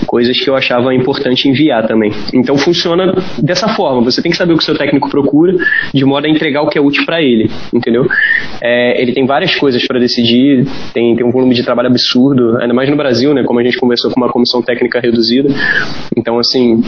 coisas 0.06 0.40
que 0.40 0.50
eu 0.50 0.56
achava 0.56 0.94
importante 0.94 1.48
enviar 1.48 1.88
também. 1.88 2.12
Então 2.34 2.58
funciona 2.58 3.14
dessa 3.42 3.68
forma, 3.70 4.02
você 4.02 4.22
tem 4.22 4.32
que 4.32 4.38
saber 4.38 4.54
o 4.54 4.58
que 4.58 4.64
o 4.64 4.66
seu 4.66 4.78
técnico 4.78 5.10
procura, 5.10 5.54
de 5.94 6.06
modo 6.06 6.26
a 6.26 6.30
entregar 6.30 6.62
o 6.62 6.68
que 6.68 6.78
é 6.78 6.82
útil 6.82 7.06
para 7.06 7.22
ele, 7.22 7.50
entendeu? 7.74 8.06
É, 8.62 9.02
ele 9.02 9.14
tem 9.14 9.26
várias 9.26 9.56
coisas 9.56 9.86
para 9.86 10.00
decidir, 10.00 10.66
tem, 10.94 11.16
tem 11.16 11.26
um 11.26 11.32
volume 11.32 11.54
de 11.54 11.64
trabalho 11.64 11.90
absurdo, 11.90 12.58
ainda 12.60 12.74
mais 12.74 12.90
no 12.90 12.96
Brasil, 12.96 13.34
né, 13.34 13.44
como 13.44 13.60
a 13.60 13.64
gente 13.64 13.78
conversou 13.78 14.12
com 14.12 14.20
uma 14.20 14.30
comissão 14.30 14.62
técnica 14.62 15.00
reduzida, 15.00 15.50
então, 16.16 16.38
assim, 16.38 16.84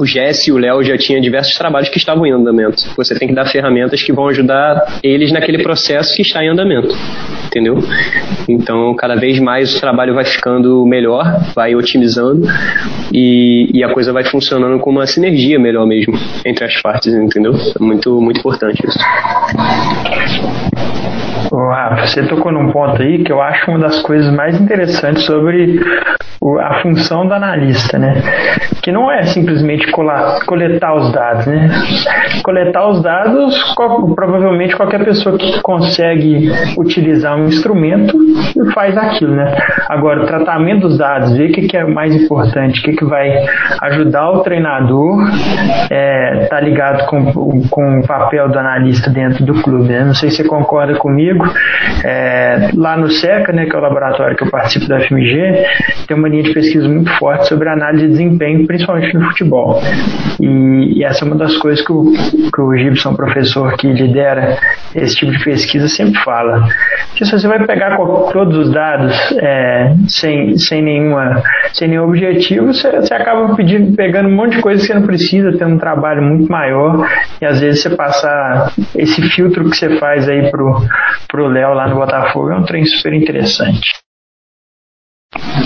o 0.00 0.06
Jesse 0.06 0.50
e 0.50 0.52
o 0.52 0.58
Léo 0.58 0.82
já 0.82 0.96
tinham 0.98 1.20
diversos 1.20 1.56
trabalhos 1.56 1.88
que 1.88 1.98
estavam 1.98 2.26
em 2.26 2.32
andamento. 2.32 2.82
Você 2.96 3.16
tem 3.18 3.28
que 3.28 3.34
dar 3.34 3.46
ferramentas 3.46 4.02
que 4.02 4.12
vão 4.12 4.28
ajudar 4.28 4.98
eles 5.02 5.32
naquele 5.32 5.62
processo 5.62 6.14
que 6.14 6.22
está 6.22 6.42
em 6.44 6.48
andamento, 6.48 6.94
entendeu? 7.46 7.78
Então, 8.48 8.94
cada 8.96 9.14
vez 9.14 9.38
mais 9.38 9.76
o 9.76 9.80
trabalho 9.80 10.14
vai 10.14 10.24
ficando 10.24 10.84
melhor, 10.84 11.24
vai 11.54 11.74
otimizando 11.74 12.46
e, 13.12 13.70
e 13.72 13.84
a 13.84 13.92
coisa 13.92 14.12
vai 14.12 14.24
funcionando 14.24 14.78
com 14.80 14.90
uma 14.90 15.06
sinergia 15.06 15.58
melhor 15.58 15.86
mesmo 15.86 16.14
entre 16.44 16.64
as 16.64 16.80
partes, 16.82 17.14
entendeu? 17.14 17.54
É 17.54 17.82
muito, 17.82 18.20
muito 18.20 18.40
importante 18.40 18.82
isso. 18.86 18.98
Rafa, 21.56 22.06
você 22.06 22.26
tocou 22.26 22.52
num 22.52 22.70
ponto 22.70 23.00
aí 23.00 23.22
que 23.22 23.32
eu 23.32 23.40
acho 23.40 23.70
uma 23.70 23.80
das 23.80 24.00
coisas 24.02 24.32
mais 24.34 24.60
interessantes 24.60 25.24
sobre 25.24 25.80
a 26.60 26.82
função 26.82 27.26
do 27.26 27.32
analista, 27.32 27.98
né? 27.98 28.14
Que 28.82 28.92
não 28.92 29.10
é 29.10 29.22
simplesmente 29.22 29.90
coletar 29.90 30.94
os 30.94 31.10
dados, 31.12 31.46
né? 31.46 31.70
Coletar 32.42 32.86
os 32.88 33.02
dados, 33.02 33.74
provavelmente 34.14 34.76
qualquer 34.76 35.02
pessoa 35.04 35.38
que 35.38 35.60
consegue 35.62 36.50
utilizar 36.76 37.36
um 37.36 37.46
instrumento 37.46 38.18
faz 38.74 38.96
aquilo, 38.96 39.34
né? 39.34 39.56
Agora, 39.88 40.22
o 40.22 40.26
tratamento 40.26 40.82
dos 40.88 40.98
dados, 40.98 41.34
ver 41.34 41.50
o 41.50 41.52
que, 41.52 41.76
é 41.76 41.84
mais 41.84 42.14
importante, 42.14 42.80
o 42.80 42.82
que, 42.82 42.92
que 42.92 43.04
vai 43.04 43.46
ajudar 43.82 44.30
o 44.30 44.40
treinador, 44.40 45.24
é, 45.90 46.46
tá 46.50 46.60
ligado 46.60 47.06
com, 47.06 47.62
com 47.70 48.00
o 48.00 48.06
papel 48.06 48.50
do 48.50 48.58
analista 48.58 49.08
dentro 49.08 49.44
do 49.44 49.62
clube, 49.62 49.88
né? 49.88 50.04
Não 50.04 50.14
sei 50.14 50.30
se 50.30 50.36
você 50.36 50.44
concorda 50.44 50.94
comigo. 50.94 51.43
É, 52.04 52.70
lá 52.74 52.96
no 52.96 53.08
SECA, 53.10 53.52
né, 53.52 53.66
que 53.66 53.74
é 53.74 53.78
o 53.78 53.82
laboratório 53.82 54.36
que 54.36 54.44
eu 54.44 54.50
participo 54.50 54.86
da 54.86 55.00
FMG, 55.00 55.64
tem 56.06 56.16
uma 56.16 56.28
linha 56.28 56.42
de 56.42 56.52
pesquisa 56.52 56.88
muito 56.88 57.10
forte 57.18 57.48
sobre 57.48 57.68
análise 57.68 58.04
de 58.04 58.10
desempenho, 58.10 58.66
principalmente 58.66 59.14
no 59.14 59.24
futebol. 59.28 59.80
E, 60.40 60.98
e 60.98 61.04
essa 61.04 61.24
é 61.24 61.26
uma 61.26 61.36
das 61.36 61.56
coisas 61.56 61.84
que 61.84 61.92
o, 61.92 62.12
que 62.52 62.60
o 62.60 62.76
Gibson, 62.76 63.14
professor 63.14 63.76
que 63.76 63.86
lidera 63.86 64.58
esse 64.94 65.16
tipo 65.16 65.32
de 65.32 65.42
pesquisa, 65.42 65.88
sempre 65.88 66.18
fala. 66.20 66.66
Que 67.14 67.24
se 67.24 67.32
você 67.32 67.46
vai 67.46 67.64
pegar 67.66 67.96
todos 68.32 68.56
os 68.58 68.72
dados 68.72 69.14
é, 69.38 69.94
sem, 70.08 70.58
sem, 70.58 70.82
nenhuma, 70.82 71.42
sem 71.72 71.88
nenhum 71.88 72.04
objetivo, 72.04 72.66
você, 72.66 72.90
você 72.90 73.14
acaba 73.14 73.54
pedindo, 73.54 73.96
pegando 73.96 74.28
um 74.28 74.34
monte 74.34 74.56
de 74.56 74.62
coisa 74.62 74.80
que 74.80 74.86
você 74.86 74.94
não 74.94 75.06
precisa, 75.06 75.56
tendo 75.56 75.74
um 75.74 75.78
trabalho 75.78 76.22
muito 76.22 76.50
maior, 76.50 77.06
e 77.40 77.46
às 77.46 77.60
vezes 77.60 77.82
você 77.82 77.90
passar 77.90 78.72
esse 78.96 79.22
filtro 79.30 79.68
que 79.70 79.76
você 79.76 79.98
faz 79.98 80.28
aí 80.28 80.50
pro, 80.50 80.82
pro 81.34 81.48
Léo 81.48 81.74
lá 81.74 81.88
no 81.88 81.96
Botafogo 81.96 82.52
é 82.52 82.56
um 82.56 82.62
trem 82.62 82.84
super 82.84 83.12
interessante. 83.12 84.03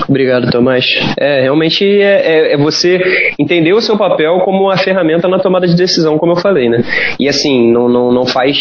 Obrigado, 0.09 0.51
Tomás. 0.51 0.87
É, 1.19 1.43
realmente 1.43 1.85
é, 1.85 2.53
é, 2.53 2.53
é, 2.55 2.57
você 2.57 2.99
entender 3.39 3.75
o 3.75 3.81
seu 3.81 3.99
papel 3.99 4.39
como 4.41 4.65
uma 4.65 4.77
ferramenta 4.79 5.29
na 5.29 5.39
tomada 5.39 5.67
de 5.67 5.77
decisão, 5.77 6.17
como 6.17 6.33
eu 6.33 6.37
falei, 6.37 6.71
né? 6.71 6.83
E 7.21 7.29
assim, 7.29 7.71
não, 7.71 7.89
não, 7.91 8.11
não 8.11 8.25
faz 8.25 8.57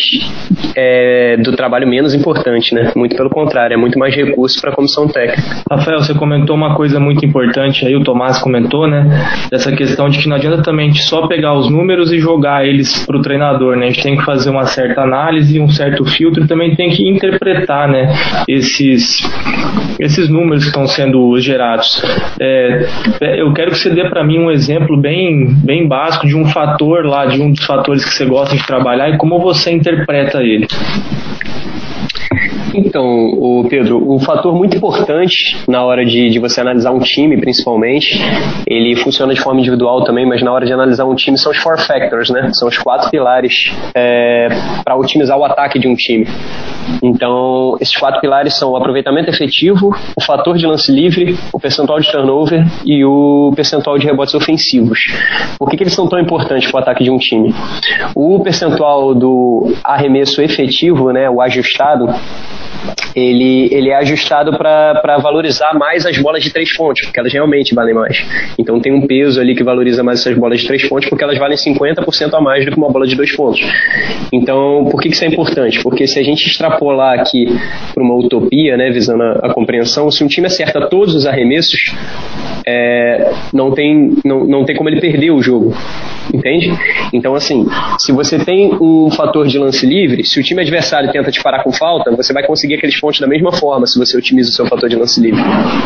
é, 0.76 1.38
do 1.38 1.54
trabalho 1.54 1.88
menos 1.88 2.14
importante, 2.14 2.76
né? 2.76 2.92
Muito 2.96 3.16
pelo 3.16 3.30
contrário, 3.30 3.74
é 3.74 3.78
muito 3.78 3.98
mais 3.98 4.14
recurso 4.14 4.60
para 4.60 4.72
a 4.72 4.76
comissão 4.76 5.08
técnica. 5.08 5.64
Rafael, 5.72 6.00
você 6.00 6.14
comentou 6.14 6.54
uma 6.54 6.76
coisa 6.76 7.00
muito 7.00 7.26
importante 7.26 7.86
aí, 7.86 7.96
o 7.96 8.04
Tomás 8.04 8.40
comentou, 8.40 8.86
né? 8.86 9.08
Dessa 9.50 9.72
questão 9.72 10.10
de 10.10 10.20
que 10.20 10.28
não 10.28 10.36
adianta 10.36 10.62
também 10.62 10.94
só 10.94 11.28
pegar 11.28 11.54
os 11.54 11.70
números 11.70 12.12
e 12.12 12.20
jogar 12.20 12.68
eles 12.68 13.06
para 13.06 13.18
o 13.18 13.22
treinador, 13.22 13.78
né? 13.78 13.86
A 13.86 13.90
gente 13.90 14.04
tem 14.04 14.18
que 14.18 14.26
fazer 14.26 14.50
uma 14.50 14.66
certa 14.66 15.02
análise, 15.02 15.62
um 15.62 15.70
certo 15.70 16.04
filtro 16.04 16.44
e 16.44 16.48
também 16.48 16.76
tem 16.76 16.90
que 16.90 17.08
interpretar, 17.08 17.88
né? 17.88 18.14
Esses, 18.50 19.24
esses 19.98 20.30
números 20.30 20.64
que 20.64 20.70
estão 20.70 20.86
sendo 20.86 21.37
gerados. 21.44 22.02
É, 22.40 22.88
é, 23.22 23.42
eu 23.42 23.54
quero 23.54 23.72
que 23.72 23.78
você 23.78 23.90
dê 23.90 24.10
para 24.10 24.24
mim 24.24 24.40
um 24.40 24.52
exemplo 24.52 24.98
bem, 24.98 25.48
bem 25.64 25.88
básico 25.88 26.28
de 26.28 26.36
um 26.36 26.46
fator 26.46 27.06
lá, 27.06 27.26
de 27.26 27.42
um 27.42 27.52
dos 27.52 27.66
fatores 27.66 28.04
que 28.04 28.14
você 28.14 28.26
gosta 28.26 28.56
de 28.56 28.66
trabalhar 28.66 29.10
e 29.10 29.18
como 29.18 29.40
você 29.40 29.72
interpreta 29.72 30.42
ele. 30.44 30.68
Então, 32.78 33.30
o 33.32 33.66
Pedro, 33.68 34.08
o 34.08 34.20
fator 34.20 34.54
muito 34.54 34.78
importante 34.78 35.58
na 35.68 35.84
hora 35.84 36.06
de, 36.06 36.30
de, 36.30 36.38
você 36.38 36.62
analisar 36.62 36.92
um 36.92 37.00
time, 37.00 37.36
principalmente, 37.36 38.20
ele 38.68 38.96
funciona 38.98 39.34
de 39.34 39.42
forma 39.42 39.60
individual 39.60 40.04
também, 40.04 40.28
mas 40.28 40.44
na 40.44 40.54
hora 40.54 40.64
de 40.64 40.72
analisar 40.72 41.06
um 41.06 41.16
time 41.16 41.40
são 41.40 41.52
os 41.52 41.58
four 41.58 41.80
factors, 41.80 42.30
né? 42.30 42.52
São 42.54 42.68
os 42.68 42.78
quatro 42.78 43.10
pilares 43.10 43.72
é, 43.96 44.50
para 44.84 44.96
otimizar 44.96 45.36
o 45.40 45.44
ataque 45.44 45.80
de 45.80 45.88
um 45.88 45.96
time. 45.96 46.28
Então, 47.02 47.78
esses 47.82 47.98
quatro 47.98 48.22
pilares 48.22 48.54
são 48.54 48.72
o 48.72 48.78
aproveitamento 48.78 49.30
efetivo, 49.30 49.96
o 50.16 50.22
fator 50.22 50.56
de 50.56 50.68
lance 50.68 50.92
livre, 50.92 51.36
o 51.52 51.60
percentual 51.60 52.00
de 52.00 52.12
turnover 52.12 52.64
e 52.86 53.04
o 53.04 53.52
percentual 53.56 53.98
de 53.98 54.06
rebotes 54.06 54.36
ofensivos. 54.36 55.00
Por 55.58 55.68
que, 55.68 55.78
que 55.78 55.84
eles 55.84 55.94
são 55.94 56.08
tão 56.08 56.20
importantes 56.20 56.70
para 56.70 56.80
o 56.80 56.82
ataque 56.84 57.04
de 57.04 57.10
um 57.10 57.18
time? 57.18 57.54
O 58.16 58.40
percentual 58.40 59.16
do 59.16 59.74
arremesso 59.84 60.42
efetivo, 60.42 61.12
né, 61.12 61.28
o 61.28 61.42
ajustado, 61.42 62.08
ele, 63.16 63.68
ele 63.72 63.90
é 63.90 63.96
ajustado 63.96 64.58
para 64.58 65.18
valorizar 65.18 65.74
mais 65.74 66.06
as 66.06 66.18
bolas 66.18 66.44
de 66.44 66.52
três 66.52 66.76
pontos, 66.76 67.02
porque 67.06 67.20
elas 67.20 67.34
realmente 67.34 67.74
valem 67.74 67.94
mais. 67.94 68.24
Então 68.58 68.80
tem 68.80 68.94
um 68.94 69.06
peso 69.08 69.42
ali 69.42 69.56
que 69.56 69.64
valoriza 69.64 70.04
mais 70.04 70.20
essas 70.20 70.38
bolas 70.38 70.62
de 70.62 70.68
três 70.68 70.88
pontos, 70.88 71.10
porque 71.10 71.24
elas 71.24 71.38
valem 71.38 71.58
50% 71.58 72.34
a 72.34 72.42
mais 72.42 72.66
do 72.66 72.72
que 72.72 72.78
uma 72.78 72.90
bola 72.90 73.08
de 73.08 73.16
dois 73.16 73.36
pontos. 73.36 73.60
Então, 74.32 74.88
por 74.92 75.02
que, 75.02 75.10
que 75.10 75.16
isso 75.16 75.26
é 75.26 75.28
importante? 75.28 75.82
Porque 75.82 76.08
se 76.08 76.20
a 76.20 76.24
gente 76.24 76.46
extrapolar 76.48 77.20
aqui 77.20 77.48
para 77.94 78.04
uma 78.04 78.16
utopia, 78.16 78.78
né, 78.78 78.92
visando 78.92 79.24
a, 79.24 79.32
a, 79.44 79.54
compreensão, 79.54 80.12
se 80.12 80.24
um 80.24 80.28
time 80.28 80.48
acerta 80.48 80.88
todos 80.88 81.16
os 81.16 81.26
arremessos, 81.26 81.80
é, 82.66 83.32
não, 83.54 83.72
tem, 83.72 84.14
não, 84.24 84.46
não 84.46 84.66
tem 84.66 84.76
como 84.76 84.90
ele 84.90 85.00
perder 85.00 85.32
o 85.32 85.42
jogo 85.42 85.74
entende? 86.34 86.72
Então, 87.14 87.36
assim, 87.36 87.66
se 88.00 88.12
você 88.12 88.38
tem 88.38 88.74
um 88.82 89.10
fator 89.12 89.48
de 89.48 89.58
lance 89.58 89.86
livre, 89.86 90.24
se 90.24 90.40
o 90.40 90.44
time 90.44 90.62
adversário 90.62 91.12
tenta 91.12 91.32
te 91.32 91.42
parar 91.42 91.64
com 91.64 91.72
falta, 91.72 92.12
você 92.16 92.34
vai 92.34 92.46
conseguir 92.46 92.76
aqueles 92.76 93.00
pontos 93.00 93.20
da 93.20 93.28
mesma 93.28 93.52
forma 93.52 93.86
se 93.88 93.98
você 93.98 94.18
otimiza 94.18 94.50
o 94.50 94.54
seu 94.54 94.66
fator 94.66 94.90
de 94.90 94.96
lance 94.96 95.20
livre, 95.22 95.42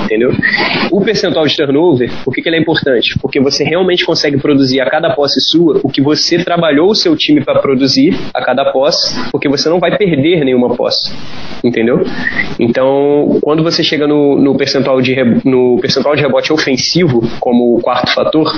entendeu? 0.06 0.32
O 0.92 1.02
percentual 1.02 1.46
de 1.46 1.56
turnover, 1.56 2.12
por 2.24 2.34
que, 2.34 2.42
que 2.42 2.50
ele 2.50 2.58
é 2.58 2.60
importante? 2.60 3.18
Porque 3.20 3.40
você 3.40 3.64
realmente 3.64 4.06
consegue 4.06 4.38
produzir 4.38 4.82
a 4.82 4.90
cada 4.90 5.14
posse 5.14 5.40
sua 5.42 5.80
o 5.84 5.90
que 5.90 6.02
você 6.02 6.44
trabalhou 6.44 6.90
o 6.90 6.96
seu 6.96 7.16
time 7.16 7.44
para 7.44 7.60
produzir 7.60 8.18
a 8.34 8.44
cada 8.44 8.72
posse, 8.72 9.14
porque 9.32 9.48
você 9.48 9.70
não 9.70 9.80
vai 9.80 9.98
perder 9.98 10.44
nenhuma 10.44 10.76
posse, 10.76 11.14
entendeu? 11.64 12.02
Então, 12.60 13.40
quando 13.42 13.64
você 13.64 13.84
chega 13.84 14.08
no, 14.08 14.38
no 14.38 14.56
percentual, 14.56 15.02
de, 15.02 15.16
no 15.46 15.80
percentual 15.80 16.16
de 16.16 16.22
rebote 16.22 16.52
ofensivo, 16.52 17.22
como 17.40 17.78
o 17.78 17.82
quarto 17.82 18.14
fator, 18.14 18.52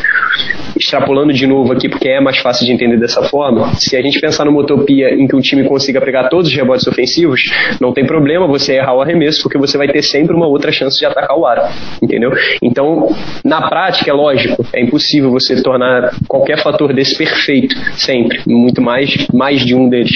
extrapolando 0.76 1.34
de 1.34 1.46
novo 1.46 1.73
aqui 1.74 1.90
porque 1.90 2.08
é 2.08 2.20
mais 2.20 2.38
fácil 2.38 2.66
de 2.66 2.72
entender 2.72 2.98
dessa 2.98 3.24
forma, 3.24 3.74
se 3.76 3.96
a 3.96 4.02
gente 4.02 4.20
pensar 4.20 4.46
numa 4.46 4.62
utopia 4.62 5.14
em 5.14 5.28
que 5.28 5.36
um 5.36 5.42
time 5.42 5.64
consiga 5.68 6.00
pegar 6.00 6.30
todos 6.30 6.50
os 6.50 6.56
rebotes 6.56 6.88
ofensivos, 6.88 7.42
não 7.80 7.94
tem 7.94 8.06
problema 8.06 8.48
você 8.48 8.76
errar 8.76 8.96
o 8.96 9.02
arremesso, 9.02 9.42
porque 9.44 9.58
você 9.58 9.78
vai 9.78 9.88
ter 9.88 10.02
sempre 10.02 10.36
uma 10.36 10.48
outra 10.48 10.72
chance 10.72 10.98
de 10.98 11.06
atacar 11.06 11.38
o 11.38 11.46
aro, 11.46 11.64
entendeu? 12.02 12.32
Então, 12.62 13.10
na 13.44 13.68
prática, 13.68 14.10
é 14.10 14.14
lógico, 14.14 14.66
é 14.74 14.82
impossível 14.82 15.32
você 15.32 15.62
tornar 15.62 16.16
qualquer 16.28 16.62
fator 16.62 16.94
desse 16.94 17.18
perfeito, 17.18 17.76
sempre, 17.94 18.42
muito 18.48 18.82
mais, 18.82 19.28
mais 19.34 19.66
de 19.66 19.76
um 19.76 19.90
deles. 19.90 20.12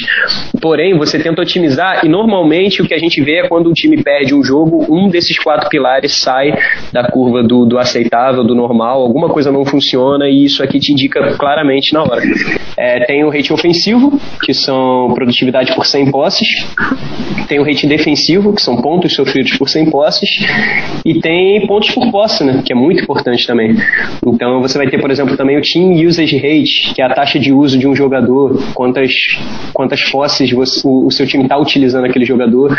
Porém, 0.61 0.97
você 0.97 1.19
tenta 1.19 1.41
otimizar 1.41 2.05
e 2.05 2.09
normalmente 2.09 2.81
o 2.81 2.87
que 2.87 2.93
a 2.93 2.99
gente 2.99 3.21
vê 3.21 3.39
é 3.39 3.47
quando 3.47 3.69
um 3.69 3.73
time 3.73 4.01
perde 4.01 4.33
um 4.33 4.43
jogo, 4.43 4.85
um 4.89 5.09
desses 5.09 5.37
quatro 5.37 5.69
pilares 5.69 6.21
sai 6.21 6.53
da 6.91 7.09
curva 7.09 7.43
do, 7.43 7.65
do 7.65 7.77
aceitável, 7.77 8.43
do 8.43 8.55
normal, 8.55 9.01
alguma 9.01 9.29
coisa 9.29 9.51
não 9.51 9.65
funciona 9.65 10.29
e 10.29 10.43
isso 10.43 10.63
aqui 10.63 10.79
te 10.79 10.91
indica 10.91 11.33
claramente 11.47 11.93
na 11.93 12.03
hora. 12.03 12.21
É, 12.75 13.05
tem 13.05 13.23
o 13.23 13.29
rating 13.29 13.53
ofensivo, 13.53 14.19
que 14.43 14.53
são 14.53 15.13
produtividade 15.15 15.73
por 15.73 15.85
100 15.85 16.11
posses, 16.11 16.47
tem 17.47 17.57
o 17.57 17.63
rating 17.63 17.87
defensivo, 17.87 18.53
que 18.53 18.61
são 18.61 18.81
pontos 18.81 19.13
sofridos 19.15 19.57
por 19.57 19.69
100 19.69 19.89
posses, 19.89 20.29
e 21.05 21.21
tem 21.21 21.65
pontos 21.65 21.89
por 21.91 22.11
posse, 22.11 22.43
né, 22.43 22.61
que 22.65 22.73
é 22.73 22.75
muito 22.75 23.01
importante 23.01 23.47
também. 23.47 23.77
Então 24.25 24.61
você 24.61 24.77
vai 24.77 24.87
ter, 24.89 24.99
por 24.99 25.09
exemplo, 25.09 25.37
também 25.37 25.57
o 25.57 25.61
Team 25.61 25.93
Usage 26.05 26.35
Rate, 26.35 26.93
que 26.93 27.01
é 27.01 27.05
a 27.05 27.13
taxa 27.13 27.39
de 27.39 27.53
uso 27.53 27.79
de 27.79 27.87
um 27.87 27.95
jogador, 27.95 28.61
quantas, 28.73 29.11
quantas 29.73 30.03
posses 30.11 30.51
você, 30.51 30.85
o, 30.85 31.07
o 31.07 31.11
seu 31.11 31.25
time 31.25 31.43
está 31.43 31.57
utilizando 31.57 32.05
aquele 32.05 32.25
jogador. 32.25 32.75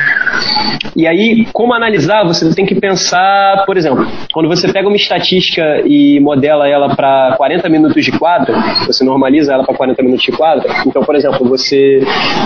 E 0.95 1.07
aí, 1.07 1.47
como 1.53 1.73
analisar, 1.73 2.25
você 2.25 2.55
tem 2.55 2.67
que 2.67 2.75
pensar, 2.75 3.65
por 3.65 3.77
exemplo, 3.77 4.07
quando 4.33 4.49
você 4.49 4.71
pega 4.71 4.87
uma 4.87 4.97
estatística 4.97 5.83
e 5.87 6.21
modela 6.21 6.69
ela 6.69 6.95
para 6.95 7.35
40 7.37 7.69
minutos 7.69 8.05
de 8.05 8.13
quadra, 8.13 8.58
você 8.87 9.05
normaliza 9.05 9.53
ela 9.53 9.65
para 9.65 9.75
40 9.75 10.03
minutos 10.03 10.25
de 10.25 10.33
quadra. 10.33 10.69
Então, 10.87 11.03
por 11.03 11.15
exemplo, 11.15 11.47
você 11.49 12.01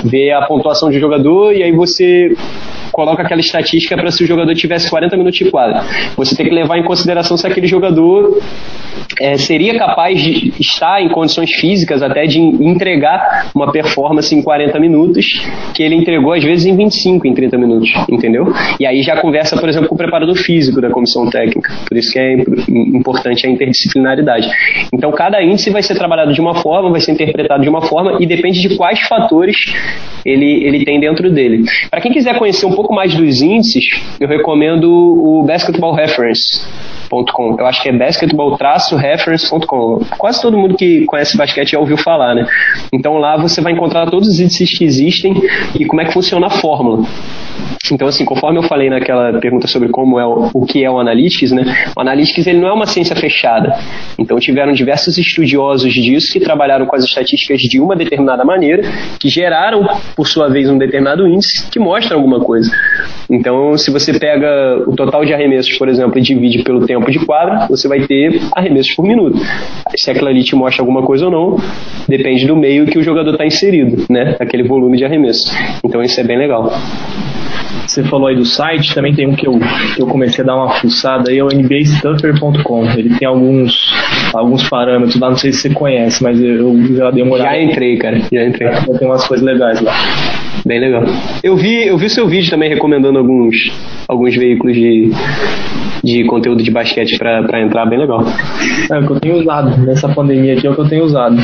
vê 0.05 0.33
a 0.33 0.43
pontuação 0.43 0.91
de 0.91 0.99
jogador 0.99 1.53
e 1.55 1.63
aí 1.63 1.73
você 1.73 2.35
coloca 2.93 3.23
aquela 3.23 3.41
estatística 3.41 3.97
para 3.97 4.11
se 4.11 4.23
o 4.23 4.27
jogador 4.27 4.55
tivesse 4.55 4.89
40 4.91 5.17
minutos 5.17 5.39
de 5.39 5.51
quadra. 5.51 5.83
Você 6.17 6.37
tem 6.37 6.47
que 6.47 6.55
levar 6.55 6.79
em 6.79 6.85
consideração 6.85 7.37
se 7.37 7.47
aquele 7.47 7.67
jogador 7.67 8.39
é, 9.21 9.37
seria 9.37 9.79
capaz 9.79 10.21
de 10.21 10.53
estar 10.61 11.03
em 11.03 11.09
condições 11.09 11.51
físicas 11.53 12.03
até 12.03 12.25
de 12.27 12.39
entregar 12.39 13.51
uma 13.55 13.71
performance 13.71 14.35
em 14.35 14.43
40 14.43 14.79
minutos 14.79 15.27
que 15.75 15.83
ele 15.83 15.95
entregou 15.95 16.33
às 16.33 16.43
vezes 16.43 16.67
em 16.67 16.77
25, 16.77 17.27
em 17.27 17.35
30 17.35 17.59
minutos, 17.59 17.91
entendeu? 18.09 18.53
E 18.79 18.87
aí 18.87 19.03
já 19.03 19.21
conversa, 19.21 19.57
por 19.59 19.69
exemplo, 19.69 19.89
com 19.89 19.95
o 19.95 19.99
preparador 19.99 20.37
físico 20.37 20.81
da 20.81 20.91
comissão 20.91 21.29
técnica. 21.29 21.73
Por 21.89 21.97
isso 21.97 22.13
que 22.13 22.19
é 22.19 22.35
importante 22.69 23.47
a 23.47 23.51
interdisciplinaridade. 23.51 24.49
Então 24.93 25.11
cada 25.13 25.43
índice 25.43 25.71
vai 25.71 25.83
ser 25.83 25.95
trabalhado 25.95 26.33
de 26.33 26.41
uma 26.41 26.55
forma, 26.55 26.91
vai 26.91 27.01
ser 27.01 27.13
interpretado 27.13 27.63
de 27.63 27.69
uma 27.69 27.83
forma 27.83 28.19
e 28.21 28.27
depende 28.27 28.61
de 28.61 28.77
quais 28.77 29.01
fatores 29.01 29.57
ele, 30.25 30.65
ele 30.65 30.85
tem 30.85 31.01
dentro 31.01 31.31
dele. 31.31 31.65
Para 31.91 32.01
quem 32.01 32.13
quiser 32.13 32.39
conhecer 32.39 32.67
um 32.67 32.73
pouco 32.73 32.95
mais 32.95 33.15
dos 33.15 33.43
índices, 33.43 33.85
eu 34.21 34.29
recomendo 34.29 34.91
o 34.91 35.43
Basketball 35.43 35.95
Reference. 35.95 36.67
Eu 37.59 37.67
acho 37.67 37.83
que 37.83 37.89
é 37.89 37.93
basketball-reference.com. 37.93 40.01
Quase 40.17 40.41
todo 40.41 40.57
mundo 40.57 40.77
que 40.77 41.05
conhece 41.05 41.37
basquete 41.37 41.73
já 41.73 41.79
ouviu 41.79 41.99
falar, 41.99 42.35
né? 42.35 42.47
Então 42.93 43.19
lá 43.19 43.37
você 43.37 43.61
vai 43.61 43.73
encontrar 43.73 44.11
todos 44.11 44.29
os 44.29 44.41
índices 44.41 44.77
que 44.77 44.85
existem 44.85 45.35
e 45.79 45.85
como 45.85 46.01
é 46.01 46.07
que 46.07 46.13
funciona 46.13 46.47
a 46.47 46.51
fórmula. 46.51 47.05
Então, 47.93 48.09
assim, 48.09 48.25
conforme 48.25 48.59
eu 48.59 48.63
falei 48.63 48.89
naquela 48.89 49.39
pergunta 49.39 49.67
sobre 49.67 49.89
como 49.89 50.19
é 50.19 50.25
o, 50.25 50.51
o 50.55 50.65
que 50.65 50.85
é 50.85 50.91
o 50.91 50.99
Analytics, 50.99 51.53
né? 51.53 51.91
O 51.97 52.01
Analytics 52.01 52.47
ele 52.47 52.59
não 52.59 52.69
é 52.69 52.73
uma 52.73 52.87
ciência 52.87 53.15
fechada. 53.15 53.77
Então, 54.19 54.39
tiveram 54.39 54.73
diversos 54.73 55.19
estudiosos 55.19 55.93
disso 55.93 56.33
que 56.33 56.41
trabalharam 56.41 56.87
com 56.87 56.97
as 56.97 57.05
estatísticas 57.05 57.61
de 57.61 57.81
uma 57.81 57.97
determinada 57.97 58.45
maneira, 58.45 58.83
que 59.19 59.29
geraram, 59.29 59.87
por 60.17 60.27
sua 60.27 60.49
vez, 60.49 60.71
um 60.71 60.79
determinado 60.79 61.27
índice 61.27 61.69
que 61.71 61.79
mostra 61.79 62.17
alguma 62.17 62.41
coisa. 62.41 62.71
Então, 63.29 63.77
se 63.77 63.91
você 63.91 64.19
pega 64.19 64.83
o 64.87 64.95
total 64.95 65.25
de 65.25 65.35
arremessos, 65.35 65.77
por 65.77 65.89
exemplo, 65.89 66.19
e 66.19 66.23
divide 66.23 66.63
pelo 66.63 66.87
tempo 66.87 67.02
de 67.11 67.25
quadra, 67.25 67.67
você 67.69 67.89
vai 67.89 68.07
ter 68.07 68.41
arremessos 68.55 68.95
por 68.95 69.05
minuto. 69.05 69.39
Se 69.97 70.11
aquilo 70.11 70.29
ali 70.29 70.43
te 70.43 70.55
mostra 70.55 70.83
alguma 70.83 71.03
coisa 71.03 71.27
ou 71.27 71.31
não, 71.31 71.57
depende 72.09 72.47
do 72.47 72.57
meio 72.57 72.87
que 72.87 72.99
o 72.99 73.03
jogador 73.03 73.33
está 73.33 73.47
inserido, 73.47 74.05
né? 74.09 74.37
Aquele 74.39 74.63
volume 74.63 74.97
de 74.97 75.05
arremesso. 75.05 75.53
Então, 75.85 76.03
isso 76.03 76.21
é 76.21 76.25
bem 76.25 76.39
legal. 76.39 76.71
Você 77.87 78.03
falou 78.05 78.29
aí 78.29 78.37
do 78.37 78.45
site, 78.45 78.95
também 78.95 79.15
tem 79.15 79.27
um 79.27 79.35
que 79.35 79.47
eu, 79.47 79.59
que 79.95 80.03
eu 80.03 80.07
comecei 80.07 80.43
a 80.43 80.47
dar 80.47 80.57
uma 80.57 80.71
fuçada 80.75 81.31
aí, 81.31 81.39
é 81.39 81.45
o 81.45 81.49
nbastuffer.com. 81.49 82.87
Ele 82.97 83.15
tem 83.19 83.27
alguns, 83.27 83.93
alguns 84.35 84.69
parâmetros 84.69 85.19
lá, 85.21 85.31
não 85.31 85.37
sei 85.37 85.53
se 85.53 85.63
você 85.63 85.71
conhece, 85.71 86.23
mas 86.23 86.41
eu 86.41 86.97
já 86.97 87.11
dei 87.11 87.23
uma 87.23 87.35
olhada. 87.35 87.51
Já 87.51 87.63
entrei, 87.63 87.97
cara, 87.99 88.19
já 88.33 88.45
entrei. 88.45 88.69
Tem 88.99 89.09
umas 89.09 89.27
coisas 89.27 89.45
legais 89.45 89.81
lá. 89.81 89.93
Bem 90.65 90.79
legal. 90.79 91.03
Eu 91.43 91.57
vi, 91.57 91.87
eu 91.87 91.99
vi 91.99 92.09
seu 92.09 92.29
vídeo 92.29 92.51
também 92.51 92.69
recomendando 92.69 93.19
alguns, 93.19 93.57
alguns 94.07 94.37
veículos 94.37 94.75
de, 94.75 95.11
de 96.05 96.25
conteúdo 96.25 96.63
de 96.63 96.71
basquete 96.71 97.19
para 97.19 97.61
entrar, 97.61 97.87
bem 97.87 97.99
legal. 97.99 98.25
É 98.91 98.99
o 98.99 99.07
que 99.07 99.13
eu 99.13 99.21
tenho 99.21 99.41
usado, 99.41 99.77
nessa 99.85 100.09
pandemia 100.09 100.55
aqui 100.55 100.67
é 100.67 100.71
o 100.71 100.75
que 100.75 100.81
eu 100.81 100.89
tenho 100.89 101.05
usado. 101.05 101.37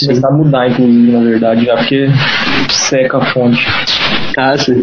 Começar 0.00 0.28
a 0.28 0.32
mudar, 0.32 0.70
inclusive, 0.70 1.12
na 1.12 1.20
verdade, 1.20 1.64
já 1.66 1.76
porque 1.76 2.06
seca 2.70 3.18
a 3.18 3.24
fonte. 3.32 3.66
Ah, 4.36 4.56
sim. 4.56 4.82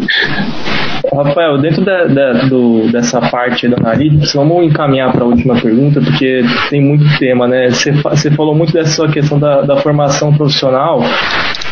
Rafael, 1.12 1.58
dentro 1.58 1.84
da, 1.84 2.04
da, 2.04 2.32
do, 2.44 2.90
dessa 2.92 3.20
parte 3.20 3.66
da 3.68 3.76
Analytics, 3.78 4.32
vamos 4.34 4.64
encaminhar 4.64 5.10
para 5.12 5.24
a 5.24 5.26
última 5.26 5.54
pergunta, 5.60 6.00
porque 6.00 6.42
tem 6.68 6.80
muito 6.80 7.04
tema, 7.18 7.48
né? 7.48 7.70
Você, 7.70 7.90
você 7.92 8.30
falou 8.30 8.54
muito 8.54 8.72
dessa 8.72 9.08
questão 9.08 9.38
da, 9.38 9.62
da 9.62 9.76
formação 9.78 10.32
profissional 10.32 11.00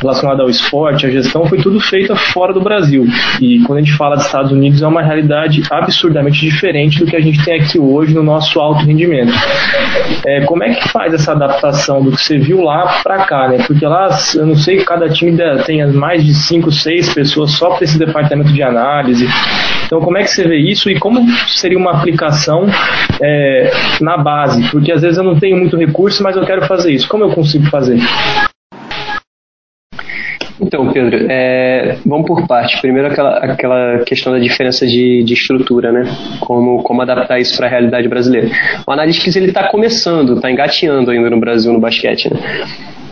relacionada 0.00 0.42
ao 0.42 0.48
esporte, 0.48 1.06
a 1.06 1.10
gestão, 1.10 1.46
foi 1.46 1.58
tudo 1.58 1.80
feita 1.80 2.14
fora 2.14 2.52
do 2.52 2.60
Brasil. 2.60 3.06
E 3.40 3.60
quando 3.60 3.78
a 3.78 3.82
gente 3.82 3.96
fala 3.96 4.16
dos 4.16 4.26
Estados 4.26 4.52
Unidos, 4.52 4.82
é 4.82 4.86
uma 4.86 5.02
realidade 5.02 5.62
absurdamente 5.70 6.40
diferente 6.40 6.98
do 6.98 7.06
que 7.06 7.16
a 7.16 7.20
gente 7.20 7.44
tem 7.44 7.60
aqui 7.60 7.78
hoje 7.78 8.14
no 8.14 8.22
nosso 8.22 8.60
alto 8.60 8.84
rendimento. 8.84 9.32
É, 10.26 10.42
como 10.42 10.64
é 10.64 10.74
que 10.74 10.88
faz 10.88 11.12
essa 11.12 11.32
adaptação 11.32 12.02
do 12.02 12.12
que 12.12 12.20
você 12.20 12.38
viu 12.38 12.62
lá 12.62 13.00
para 13.02 13.24
cá, 13.24 13.48
né? 13.48 13.58
Porque 13.66 13.86
lá, 13.86 14.08
eu 14.34 14.46
não 14.46 14.56
sei, 14.56 14.84
cada 14.84 15.08
time 15.08 15.36
tem 15.64 15.86
mais 15.92 16.24
de 16.24 16.34
5, 16.34 16.70
6 16.70 17.14
pessoas 17.14 17.52
só 17.52 17.70
para 17.70 17.84
esse 17.84 17.98
departamento 17.98 18.52
de 18.52 18.62
análise. 18.62 19.26
Então, 19.86 20.00
como 20.00 20.18
é 20.18 20.22
que 20.22 20.30
você 20.30 20.46
vê 20.46 20.58
isso 20.58 20.90
e 20.90 20.98
como 20.98 21.26
seria 21.48 21.78
uma 21.78 21.92
aplicação 21.92 22.66
é, 23.20 23.70
na 24.00 24.16
base? 24.16 24.68
Porque 24.70 24.92
às 24.92 25.02
vezes 25.02 25.18
eu 25.18 25.24
não 25.24 25.38
tenho 25.38 25.56
muito 25.56 25.76
recurso, 25.76 26.22
mas 26.22 26.36
eu 26.36 26.44
quero 26.44 26.66
fazer 26.66 26.92
isso. 26.92 27.08
Como 27.08 27.24
eu 27.24 27.30
consigo 27.30 27.66
fazer? 27.66 27.98
Então, 30.60 30.92
Pedro, 30.92 31.26
é, 31.30 31.98
vamos 32.04 32.26
por 32.26 32.46
parte. 32.46 32.80
Primeiro, 32.80 33.08
aquela, 33.08 33.38
aquela 33.38 33.98
questão 34.04 34.32
da 34.32 34.38
diferença 34.38 34.86
de, 34.86 35.22
de 35.22 35.34
estrutura, 35.34 35.92
né? 35.92 36.04
Como, 36.40 36.82
como 36.82 37.02
adaptar 37.02 37.38
isso 37.38 37.56
para 37.56 37.66
a 37.66 37.70
realidade 37.70 38.08
brasileira. 38.08 38.48
O 38.86 38.90
Analytics 38.90 39.36
ele 39.36 39.48
está 39.48 39.68
começando, 39.68 40.34
está 40.34 40.50
engateando 40.50 41.10
ainda 41.10 41.30
no 41.30 41.38
Brasil 41.38 41.72
no 41.72 41.80
basquete, 41.80 42.32
né? 42.32 42.40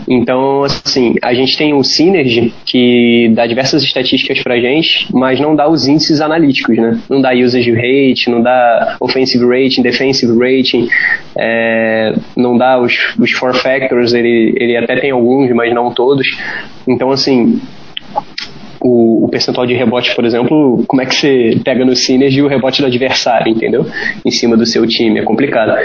Então, 0.09 0.63
assim, 0.63 1.15
a 1.23 1.35
gente 1.35 1.57
tem 1.57 1.75
o 1.75 1.83
Synergy, 1.83 2.53
que 2.65 3.31
dá 3.35 3.47
diversas 3.47 3.83
estatísticas 3.83 4.43
pra 4.43 4.61
gente, 4.61 5.09
mas 5.13 5.41
não 5.41 5.57
dá 5.57 5.69
os 5.69 5.89
índices 5.89 6.21
analíticos, 6.21 6.77
né? 6.77 7.01
Não 7.11 7.21
dá 7.21 7.33
usage 7.35 7.73
rate, 7.73 8.31
não 8.31 8.41
dá 8.41 8.97
offensive 9.01 9.45
rating, 9.45 9.83
defensive 9.83 10.33
rating, 10.39 10.89
é, 11.37 12.15
não 12.37 12.57
dá 12.57 12.81
os, 12.81 13.15
os 13.19 13.33
four 13.33 13.55
factors, 13.55 14.15
ele, 14.15 14.55
ele 14.57 14.77
até 14.77 14.97
tem 14.97 15.11
alguns, 15.11 15.51
mas 15.53 15.75
não 15.75 15.93
todos. 15.93 16.27
Então, 16.87 17.11
assim, 17.11 17.61
o, 18.81 19.25
o, 19.25 19.29
percentual 19.29 19.67
de 19.67 19.75
rebote, 19.75 20.15
por 20.15 20.25
exemplo, 20.25 20.85
como 20.87 21.03
é 21.03 21.07
que 21.07 21.15
você 21.15 21.61
pega 21.65 21.85
no 21.85 21.97
Synergy 21.97 22.43
o 22.43 22.49
rebote 22.49 22.81
do 22.81 22.87
adversário, 22.87 23.53
entendeu? 23.53 23.87
Em 24.25 24.31
cima 24.31 24.57
do 24.57 24.65
seu 24.65 24.87
time, 24.87 25.19
é 25.19 25.23
complicado. 25.23 25.77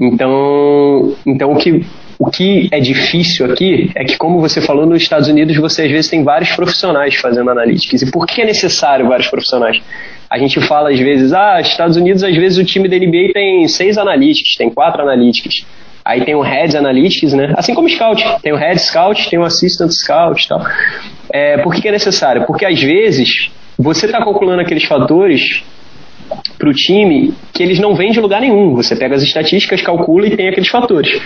Então, 0.00 1.14
então 1.26 1.52
o 1.52 1.56
que 1.56 1.84
o 2.18 2.30
que 2.30 2.68
é 2.72 2.80
difícil 2.80 3.50
aqui 3.50 3.92
é 3.94 4.04
que, 4.04 4.16
como 4.16 4.40
você 4.40 4.60
falou, 4.60 4.84
nos 4.84 5.00
Estados 5.00 5.28
Unidos 5.28 5.56
você 5.56 5.82
às 5.82 5.90
vezes 5.90 6.10
tem 6.10 6.24
vários 6.24 6.50
profissionais 6.50 7.14
fazendo 7.14 7.50
analytics. 7.50 8.02
E 8.02 8.10
por 8.10 8.26
que 8.26 8.42
é 8.42 8.44
necessário 8.44 9.06
vários 9.06 9.28
profissionais? 9.28 9.80
A 10.28 10.36
gente 10.36 10.60
fala 10.60 10.90
às 10.90 10.98
vezes, 10.98 11.32
ah, 11.32 11.60
Estados 11.60 11.96
Unidos 11.96 12.24
às 12.24 12.34
vezes 12.34 12.58
o 12.58 12.64
time 12.64 12.88
da 12.88 12.96
NBA 12.96 13.32
tem 13.32 13.68
seis 13.68 13.96
analytics, 13.96 14.56
tem 14.56 14.68
quatro 14.68 15.00
analytics. 15.02 15.64
Aí 16.04 16.24
tem 16.24 16.34
o 16.34 16.40
Head 16.40 16.74
Analytics, 16.76 17.34
né? 17.34 17.52
Assim 17.54 17.74
como 17.74 17.86
o 17.86 17.90
Scout. 17.90 18.24
Tem 18.42 18.52
o 18.52 18.56
Head 18.56 18.80
Scout, 18.80 19.28
tem 19.28 19.38
o 19.38 19.44
Assistant 19.44 19.90
Scout 19.90 20.42
e 20.42 20.48
tal. 20.48 20.64
É, 21.30 21.58
por 21.58 21.74
que, 21.74 21.82
que 21.82 21.88
é 21.88 21.92
necessário? 21.92 22.46
Porque 22.46 22.64
às 22.64 22.80
vezes 22.80 23.50
você 23.78 24.06
está 24.06 24.18
calculando 24.18 24.62
aqueles 24.62 24.84
fatores 24.84 25.62
para 26.58 26.68
o 26.68 26.74
time 26.74 27.32
que 27.54 27.62
eles 27.62 27.78
não 27.78 27.94
vêm 27.94 28.10
de 28.10 28.20
lugar 28.20 28.40
nenhum. 28.40 28.74
Você 28.74 28.96
pega 28.96 29.14
as 29.14 29.22
estatísticas, 29.22 29.80
calcula 29.80 30.26
e 30.26 30.36
tem 30.36 30.48
aqueles 30.48 30.68
fatores. 30.68 31.20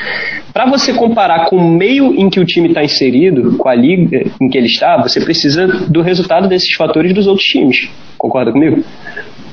Para 0.53 0.67
você 0.67 0.93
comparar 0.93 1.47
com 1.47 1.57
o 1.57 1.69
meio 1.69 2.15
em 2.15 2.29
que 2.29 2.39
o 2.39 2.45
time 2.45 2.69
está 2.69 2.85
inserido, 2.85 3.57
com 3.57 3.69
a 3.69 3.75
liga 3.75 4.25
em 4.41 4.49
que 4.49 4.59
ele 4.59 4.67
está, 4.67 4.99
você 4.99 5.21
precisa 5.21 5.67
do 5.67 6.03
resultado 6.03 6.49
desses 6.49 6.75
fatores 6.75 7.15
dos 7.15 7.27
outros 7.27 7.47
times. 7.47 7.89
Concorda 8.19 8.53
comigo? 8.53 8.85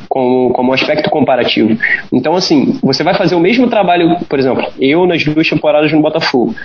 Como, 0.09 0.51
como 0.51 0.71
um 0.71 0.73
aspecto 0.73 1.09
comparativo. 1.09 1.77
Então, 2.11 2.35
assim, 2.35 2.79
você 2.81 3.03
vai 3.03 3.13
fazer 3.13 3.35
o 3.35 3.39
mesmo 3.39 3.67
trabalho, 3.67 4.17
por 4.27 4.39
exemplo, 4.39 4.67
eu 4.79 5.05
nas 5.05 5.23
duas 5.23 5.47
temporadas 5.47 5.91
no 5.91 6.01
Botafogo. 6.01 6.55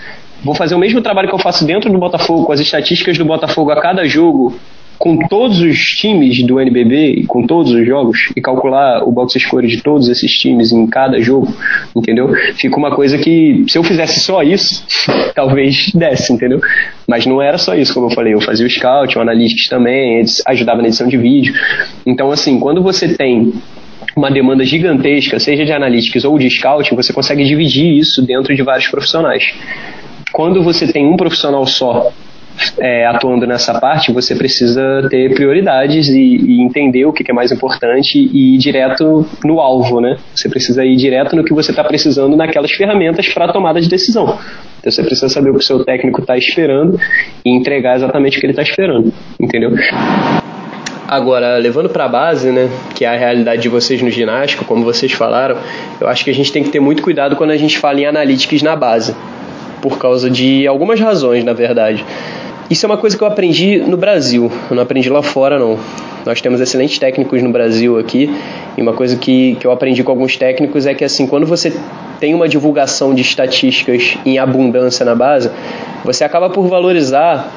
Vou 0.43 0.55
fazer 0.55 0.75
o 0.75 0.79
mesmo 0.79 1.01
trabalho 1.01 1.29
que 1.29 1.35
eu 1.35 1.39
faço 1.39 1.67
dentro 1.67 1.91
do 1.91 1.99
Botafogo, 1.99 2.45
com 2.45 2.53
as 2.53 2.61
estatísticas 2.61 3.17
do 3.17 3.25
Botafogo 3.25 3.71
a 3.71 3.81
cada 3.81 4.05
jogo, 4.07 4.59
com 4.99 5.19
todos 5.29 5.61
os 5.61 5.79
times 5.79 6.45
do 6.47 6.61
NBB 6.61 7.25
com 7.27 7.47
todos 7.47 7.73
os 7.73 7.87
jogos 7.87 8.31
e 8.37 8.41
calcular 8.41 9.03
o 9.03 9.13
box 9.13 9.39
score 9.39 9.67
de 9.67 9.83
todos 9.83 10.09
esses 10.09 10.33
times 10.33 10.73
em 10.73 10.87
cada 10.87 11.21
jogo, 11.21 11.53
entendeu? 11.95 12.33
Fica 12.55 12.77
uma 12.77 12.95
coisa 12.95 13.19
que 13.19 13.65
se 13.69 13.77
eu 13.77 13.83
fizesse 13.83 14.21
só 14.21 14.43
isso, 14.43 14.85
talvez 15.35 15.91
desse, 15.95 16.33
entendeu? 16.33 16.61
Mas 17.07 17.27
não 17.27 17.43
era 17.43 17.59
só 17.59 17.75
isso, 17.75 17.93
como 17.95 18.07
eu 18.07 18.11
falei, 18.11 18.35
eu 18.35 18.41
fazia 18.41 18.67
o 18.67 18.71
scout, 18.71 19.17
o 19.19 19.21
analytics 19.21 19.69
também, 19.69 20.25
ajudava 20.47 20.81
na 20.81 20.89
edição 20.89 21.09
de 21.09 21.17
vídeo. 21.17 21.55
Então 22.07 22.31
assim, 22.31 22.59
quando 22.59 22.83
você 22.83 23.15
tem 23.15 23.53
uma 24.17 24.31
demanda 24.31 24.65
gigantesca, 24.65 25.39
seja 25.41 25.65
de 25.65 25.73
analytics 25.73 26.25
ou 26.25 26.39
de 26.39 26.49
scout, 26.49 26.95
você 26.95 27.13
consegue 27.13 27.45
dividir 27.45 27.99
isso 27.99 28.23
dentro 28.23 28.55
de 28.55 28.63
vários 28.63 28.89
profissionais. 28.89 29.45
Quando 30.33 30.63
você 30.63 30.91
tem 30.91 31.07
um 31.07 31.17
profissional 31.17 31.67
só 31.67 32.13
é, 32.79 33.07
atuando 33.07 33.47
nessa 33.47 33.79
parte, 33.79 34.13
você 34.13 34.35
precisa 34.35 35.07
ter 35.11 35.35
prioridades 35.35 36.09
e, 36.09 36.21
e, 36.21 36.61
entender 36.63 37.05
o 37.05 37.13
que 37.13 37.29
é 37.29 37.35
mais 37.35 37.53
importante 37.53 38.19
e 38.19 38.55
ir 38.55 38.59
direto 38.59 39.27
no 39.45 39.61
alvo, 39.61 40.01
né? 40.01 40.17
Você 40.35 40.49
precisa 40.49 40.85
ir 40.85 40.97
direto 40.97 41.37
no 41.37 41.45
que 41.45 41.53
você 41.53 41.71
está 41.71 41.85
precisando 41.85 42.37
naquelas 42.37 42.73
ferramentas 42.73 43.29
para 43.29 43.53
tomada 43.53 43.81
de 43.81 43.89
decisão. 43.89 44.39
Então 44.79 44.93
você 44.93 45.03
precisa 45.03 45.29
saber 45.29 45.51
o 45.51 45.55
que 45.55 45.61
o 45.61 45.63
seu 45.63 45.85
técnico 45.85 46.21
está 46.21 46.37
esperando 46.37 46.99
e 47.45 47.51
entregar 47.51 47.97
exatamente 47.97 48.37
o 48.37 48.41
que 48.41 48.47
ele 48.47 48.53
está 48.53 48.63
esperando, 48.63 49.13
entendeu? 49.41 49.73
Agora, 51.07 51.59
levando 51.59 51.89
para 51.89 52.07
a 52.07 52.09
base, 52.09 52.51
né, 52.51 52.69
que 52.95 53.05
é 53.05 53.09
a 53.09 53.17
realidade 53.17 53.63
de 53.63 53.69
vocês 53.69 54.01
no 54.01 54.11
ginástico, 54.11 54.65
como 54.65 54.85
vocês 54.85 55.13
falaram, 55.13 55.57
eu 56.01 56.09
acho 56.09 56.25
que 56.25 56.31
a 56.31 56.35
gente 56.35 56.51
tem 56.51 56.63
que 56.63 56.71
ter 56.71 56.81
muito 56.81 57.03
cuidado 57.03 57.37
quando 57.37 57.51
a 57.51 57.57
gente 57.57 57.79
fala 57.79 58.01
em 58.01 58.07
analytics 58.07 58.63
na 58.63 58.75
base, 58.75 59.15
por 59.85 59.99
causa 59.99 60.31
de 60.31 60.67
algumas 60.67 60.99
razões, 60.99 61.45
na 61.45 61.53
verdade. 61.53 62.03
Isso 62.71 62.87
é 62.87 62.89
uma 62.89 62.97
coisa 62.97 63.19
que 63.19 63.23
eu 63.23 63.29
aprendi 63.29 63.77
no 63.77 63.99
Brasil, 63.99 64.51
eu 64.71 64.75
não 64.75 64.83
aprendi 64.83 65.11
lá 65.11 65.23
fora 65.23 65.59
não. 65.59 65.79
Nós 66.25 66.41
temos 66.41 66.59
excelentes 66.59 66.99
técnicos 66.99 67.43
no 67.43 67.51
Brasil 67.51 67.99
aqui, 67.99 68.35
e 68.79 68.81
uma 68.81 68.95
coisa 68.95 69.15
que, 69.15 69.57
que 69.57 69.67
eu 69.67 69.71
aprendi 69.71 70.03
com 70.03 70.11
alguns 70.11 70.39
técnicos 70.39 70.87
é 70.87 70.95
que 70.95 71.05
assim, 71.05 71.27
quando 71.27 71.45
você 71.45 71.71
tem 72.19 72.33
uma 72.33 72.49
divulgação 72.49 73.15
de 73.15 73.21
estatísticas 73.21 74.17
em 74.25 74.39
abundância 74.39 75.05
na 75.05 75.15
base, 75.15 75.51
você 76.03 76.25
acaba 76.25 76.49
por 76.49 76.67
valorizar 76.67 77.53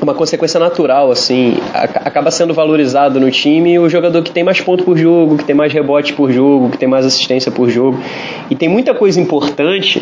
uma 0.00 0.14
consequência 0.14 0.60
natural, 0.60 1.10
assim, 1.10 1.56
acaba 1.74 2.30
sendo 2.30 2.54
valorizado 2.54 3.18
no 3.18 3.32
time 3.32 3.80
o 3.80 3.88
jogador 3.88 4.22
que 4.22 4.30
tem 4.30 4.44
mais 4.44 4.60
ponto 4.60 4.84
por 4.84 4.96
jogo, 4.96 5.36
que 5.36 5.44
tem 5.44 5.56
mais 5.56 5.72
rebote 5.72 6.12
por 6.12 6.30
jogo, 6.30 6.70
que 6.70 6.78
tem 6.78 6.88
mais 6.88 7.04
assistência 7.04 7.50
por 7.50 7.68
jogo. 7.68 8.00
E 8.48 8.54
tem 8.54 8.68
muita 8.68 8.94
coisa 8.94 9.20
importante 9.20 10.00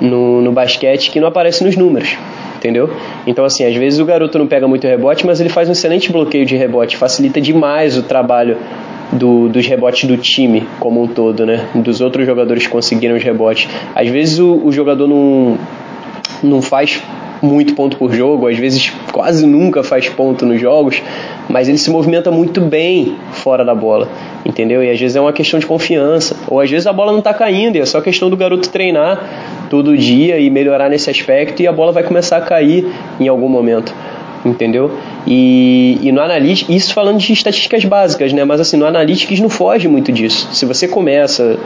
no, 0.00 0.40
no 0.42 0.52
basquete 0.52 1.10
que 1.10 1.20
não 1.20 1.28
aparece 1.28 1.64
nos 1.64 1.76
números 1.76 2.16
entendeu? 2.56 2.90
Então, 3.26 3.44
assim, 3.44 3.64
às 3.64 3.76
vezes 3.76 4.00
o 4.00 4.04
garoto 4.04 4.38
não 4.38 4.46
pega 4.46 4.66
muito 4.66 4.86
rebote, 4.86 5.24
mas 5.24 5.40
ele 5.40 5.48
faz 5.48 5.68
um 5.68 5.72
excelente 5.72 6.10
bloqueio 6.10 6.44
de 6.44 6.56
rebote, 6.56 6.96
facilita 6.96 7.40
demais 7.40 7.96
o 7.96 8.02
trabalho 8.02 8.56
do, 9.12 9.48
dos 9.48 9.66
rebotes 9.66 10.08
do 10.08 10.16
time 10.16 10.66
como 10.80 11.02
um 11.02 11.06
todo, 11.06 11.46
né? 11.46 11.68
Dos 11.74 12.00
outros 12.00 12.26
jogadores 12.26 12.66
que 12.66 12.72
conseguiram 12.72 13.16
os 13.16 13.22
rebotes. 13.22 13.68
Às 13.94 14.08
vezes 14.08 14.38
o, 14.38 14.62
o 14.64 14.72
jogador 14.72 15.06
não, 15.06 15.58
não 16.42 16.60
faz 16.60 17.00
muito 17.42 17.74
ponto 17.74 17.96
por 17.96 18.12
jogo, 18.12 18.48
às 18.48 18.58
vezes 18.58 18.92
quase 19.12 19.46
nunca 19.46 19.82
faz 19.82 20.08
ponto 20.08 20.46
nos 20.46 20.60
jogos, 20.60 21.02
mas 21.48 21.68
ele 21.68 21.78
se 21.78 21.90
movimenta 21.90 22.30
muito 22.30 22.60
bem 22.60 23.16
fora 23.32 23.64
da 23.64 23.74
bola, 23.74 24.08
entendeu? 24.44 24.82
E 24.82 24.90
às 24.90 24.98
vezes 24.98 25.16
é 25.16 25.20
uma 25.20 25.32
questão 25.32 25.58
de 25.60 25.66
confiança, 25.66 26.36
ou 26.48 26.60
às 26.60 26.70
vezes 26.70 26.86
a 26.86 26.92
bola 26.92 27.12
não 27.12 27.18
está 27.18 27.34
caindo, 27.34 27.76
e 27.76 27.80
é 27.80 27.86
só 27.86 28.00
questão 28.00 28.30
do 28.30 28.36
garoto 28.36 28.68
treinar 28.68 29.66
todo 29.68 29.96
dia 29.96 30.38
e 30.38 30.48
melhorar 30.50 30.88
nesse 30.88 31.10
aspecto 31.10 31.62
e 31.62 31.66
a 31.66 31.72
bola 31.72 31.92
vai 31.92 32.02
começar 32.02 32.36
a 32.36 32.40
cair 32.40 32.86
em 33.20 33.28
algum 33.28 33.48
momento 33.48 33.92
entendeu? 34.44 34.92
E, 35.26 35.98
e 36.02 36.12
no 36.12 36.20
Analytics, 36.20 36.74
isso 36.74 36.94
falando 36.94 37.18
de 37.18 37.32
estatísticas 37.32 37.84
básicas, 37.84 38.32
né? 38.32 38.44
Mas 38.44 38.60
assim, 38.60 38.76
no 38.76 38.86
Analytics 38.86 39.40
não 39.40 39.48
foge 39.48 39.88
muito 39.88 40.12
disso. 40.12 40.48
Se 40.52 40.64
você 40.64 40.86
começa 40.86 41.58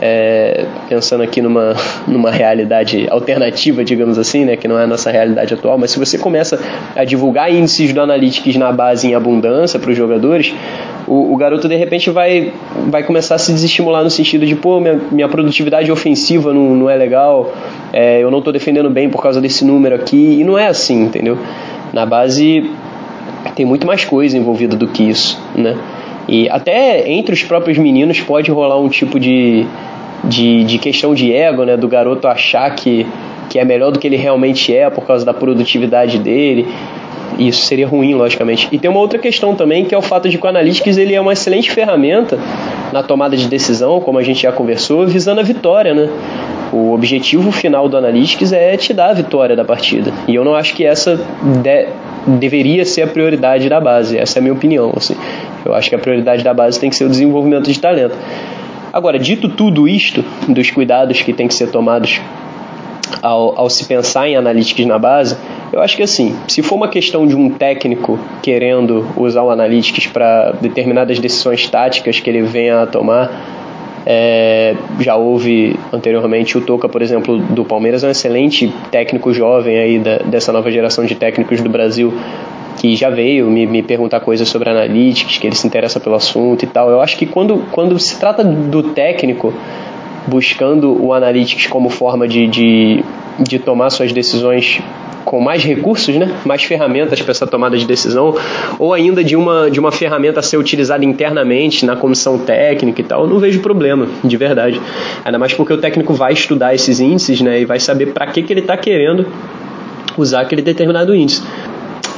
é, 0.00 0.66
pensando 0.88 1.22
aqui 1.22 1.42
numa, 1.42 1.74
numa 2.06 2.30
realidade 2.30 3.06
alternativa, 3.10 3.84
digamos 3.84 4.18
assim, 4.18 4.44
né? 4.44 4.56
Que 4.56 4.68
não 4.68 4.78
é 4.78 4.84
a 4.84 4.86
nossa 4.86 5.10
realidade 5.10 5.54
atual, 5.54 5.76
mas 5.78 5.90
se 5.90 5.98
você 5.98 6.16
começa 6.18 6.60
a 6.94 7.04
divulgar 7.04 7.52
índices 7.52 7.92
do 7.92 8.00
Analytics 8.00 8.56
na 8.56 8.72
base 8.72 9.08
em 9.08 9.14
abundância 9.14 9.78
para 9.78 9.90
os 9.90 9.96
jogadores, 9.96 10.54
o, 11.06 11.32
o, 11.32 11.36
garoto 11.36 11.68
de 11.68 11.76
repente 11.76 12.10
vai, 12.10 12.52
vai 12.88 13.02
começar 13.02 13.34
a 13.34 13.38
se 13.38 13.52
desestimular 13.52 14.04
no 14.04 14.10
sentido 14.10 14.46
de, 14.46 14.54
pô, 14.54 14.78
minha, 14.78 15.00
minha 15.10 15.28
produtividade 15.28 15.90
ofensiva 15.90 16.52
não, 16.52 16.74
não 16.74 16.90
é 16.90 16.96
legal, 16.96 17.52
é, 17.92 18.22
eu 18.22 18.30
não 18.30 18.38
estou 18.38 18.52
defendendo 18.52 18.90
bem 18.90 19.08
por 19.08 19.22
causa 19.22 19.40
desse 19.40 19.64
número 19.64 19.94
aqui, 19.94 20.40
e 20.40 20.44
não 20.44 20.58
é 20.58 20.66
assim, 20.66 21.04
entendeu? 21.04 21.38
Na 21.92 22.04
base 22.04 22.70
tem 23.54 23.64
muito 23.64 23.86
mais 23.86 24.04
coisa 24.04 24.36
envolvida 24.36 24.76
do 24.76 24.86
que 24.86 25.02
isso, 25.02 25.40
né? 25.56 25.76
E 26.28 26.48
até 26.50 27.10
entre 27.10 27.32
os 27.32 27.42
próprios 27.42 27.78
meninos 27.78 28.20
pode 28.20 28.50
rolar 28.50 28.78
um 28.78 28.88
tipo 28.88 29.18
de, 29.18 29.66
de, 30.24 30.64
de 30.64 30.78
questão 30.78 31.14
de 31.14 31.32
ego, 31.32 31.64
né? 31.64 31.76
Do 31.76 31.88
garoto 31.88 32.28
achar 32.28 32.74
que, 32.74 33.06
que 33.48 33.58
é 33.58 33.64
melhor 33.64 33.90
do 33.90 33.98
que 33.98 34.06
ele 34.06 34.16
realmente 34.16 34.74
é 34.74 34.90
por 34.90 35.06
causa 35.06 35.24
da 35.24 35.32
produtividade 35.32 36.18
dele. 36.18 36.66
Isso 37.38 37.62
seria 37.62 37.86
ruim, 37.86 38.14
logicamente. 38.14 38.68
E 38.72 38.78
tem 38.78 38.90
uma 38.90 39.00
outra 39.00 39.18
questão 39.18 39.54
também, 39.54 39.84
que 39.84 39.94
é 39.94 39.98
o 39.98 40.02
fato 40.02 40.28
de 40.28 40.36
que 40.36 40.44
o 40.44 40.48
Analytics 40.48 40.96
ele 40.98 41.14
é 41.14 41.20
uma 41.20 41.32
excelente 41.32 41.70
ferramenta 41.70 42.38
na 42.92 43.02
tomada 43.02 43.36
de 43.36 43.46
decisão, 43.46 44.00
como 44.00 44.18
a 44.18 44.22
gente 44.22 44.42
já 44.42 44.52
conversou, 44.52 45.06
visando 45.06 45.40
a 45.40 45.44
vitória, 45.44 45.94
né? 45.94 46.10
O 46.72 46.92
objetivo 46.92 47.50
final 47.50 47.88
do 47.88 47.96
Analytics 47.96 48.52
é 48.52 48.76
te 48.76 48.92
dar 48.92 49.10
a 49.10 49.12
vitória 49.14 49.56
da 49.56 49.64
partida. 49.64 50.12
E 50.26 50.34
eu 50.34 50.44
não 50.44 50.54
acho 50.54 50.74
que 50.74 50.84
essa 50.84 51.18
deveria 52.36 52.84
ser 52.84 53.02
a 53.02 53.06
prioridade 53.06 53.68
da 53.68 53.80
base. 53.80 54.18
Essa 54.18 54.38
é 54.38 54.40
a 54.40 54.42
minha 54.42 54.54
opinião. 54.54 54.92
Assim. 54.96 55.16
Eu 55.64 55.74
acho 55.74 55.88
que 55.88 55.94
a 55.94 55.98
prioridade 55.98 56.42
da 56.44 56.52
base 56.52 56.78
tem 56.78 56.90
que 56.90 56.96
ser 56.96 57.04
o 57.04 57.08
desenvolvimento 57.08 57.70
de 57.70 57.78
talento. 57.78 58.16
Agora, 58.92 59.18
dito 59.18 59.48
tudo 59.48 59.86
isto, 59.86 60.24
dos 60.48 60.70
cuidados 60.70 61.22
que 61.22 61.32
tem 61.32 61.46
que 61.46 61.54
ser 61.54 61.70
tomados 61.70 62.20
ao, 63.22 63.58
ao 63.58 63.70
se 63.70 63.84
pensar 63.84 64.28
em 64.28 64.36
analytics 64.36 64.86
na 64.86 64.98
base, 64.98 65.36
eu 65.72 65.80
acho 65.82 65.96
que 65.96 66.02
assim, 66.02 66.34
se 66.46 66.62
for 66.62 66.76
uma 66.76 66.88
questão 66.88 67.26
de 67.26 67.36
um 67.36 67.50
técnico 67.50 68.18
querendo 68.42 69.06
usar 69.16 69.42
o 69.42 69.50
analytics 69.50 70.06
para 70.06 70.52
determinadas 70.60 71.18
decisões 71.18 71.68
táticas 71.68 72.20
que 72.20 72.30
ele 72.30 72.42
venha 72.42 72.82
a 72.82 72.86
tomar, 72.86 73.30
é, 74.06 74.74
já 75.00 75.16
houve 75.16 75.78
anteriormente 75.92 76.56
o 76.56 76.60
Toca, 76.60 76.88
por 76.88 77.02
exemplo, 77.02 77.38
do 77.38 77.64
Palmeiras, 77.64 78.04
é 78.04 78.08
um 78.08 78.10
excelente 78.10 78.72
técnico 78.90 79.32
jovem 79.32 79.78
aí 79.78 79.98
da, 79.98 80.18
dessa 80.18 80.52
nova 80.52 80.70
geração 80.70 81.04
de 81.04 81.14
técnicos 81.14 81.60
do 81.60 81.68
Brasil 81.68 82.12
que 82.78 82.94
já 82.94 83.10
veio 83.10 83.50
me, 83.50 83.66
me 83.66 83.82
perguntar 83.82 84.20
coisas 84.20 84.48
sobre 84.48 84.70
analytics, 84.70 85.38
que 85.38 85.46
ele 85.46 85.56
se 85.56 85.66
interessa 85.66 85.98
pelo 85.98 86.14
assunto 86.14 86.64
e 86.64 86.66
tal. 86.68 86.88
Eu 86.90 87.00
acho 87.00 87.16
que 87.16 87.26
quando, 87.26 87.64
quando 87.72 87.98
se 87.98 88.18
trata 88.18 88.44
do 88.44 88.82
técnico 88.82 89.52
buscando 90.28 91.02
o 91.02 91.12
analytics 91.12 91.66
como 91.66 91.88
forma 91.88 92.28
de, 92.28 92.46
de, 92.46 93.04
de 93.38 93.58
tomar 93.58 93.90
suas 93.90 94.12
decisões 94.12 94.80
com 95.24 95.40
mais 95.40 95.62
recursos, 95.62 96.14
né? 96.16 96.34
mais 96.46 96.64
ferramentas 96.64 97.20
para 97.20 97.32
essa 97.32 97.46
tomada 97.46 97.76
de 97.76 97.84
decisão, 97.84 98.34
ou 98.78 98.94
ainda 98.94 99.22
de 99.22 99.36
uma, 99.36 99.70
de 99.70 99.78
uma 99.78 99.92
ferramenta 99.92 100.40
a 100.40 100.42
ser 100.42 100.56
utilizada 100.56 101.04
internamente 101.04 101.84
na 101.84 101.94
comissão 101.94 102.38
técnica 102.38 103.02
e 103.02 103.04
tal, 103.04 103.26
não 103.26 103.38
vejo 103.38 103.60
problema, 103.60 104.08
de 104.24 104.36
verdade. 104.38 104.80
Ainda 105.22 105.38
mais 105.38 105.52
porque 105.52 105.72
o 105.72 105.78
técnico 105.78 106.14
vai 106.14 106.32
estudar 106.32 106.74
esses 106.74 106.98
índices 106.98 107.42
né? 107.42 107.60
e 107.60 107.66
vai 107.66 107.78
saber 107.78 108.14
para 108.14 108.26
que, 108.28 108.42
que 108.42 108.52
ele 108.54 108.60
está 108.60 108.74
querendo 108.76 109.26
usar 110.16 110.40
aquele 110.40 110.62
determinado 110.62 111.14
índice. 111.14 111.42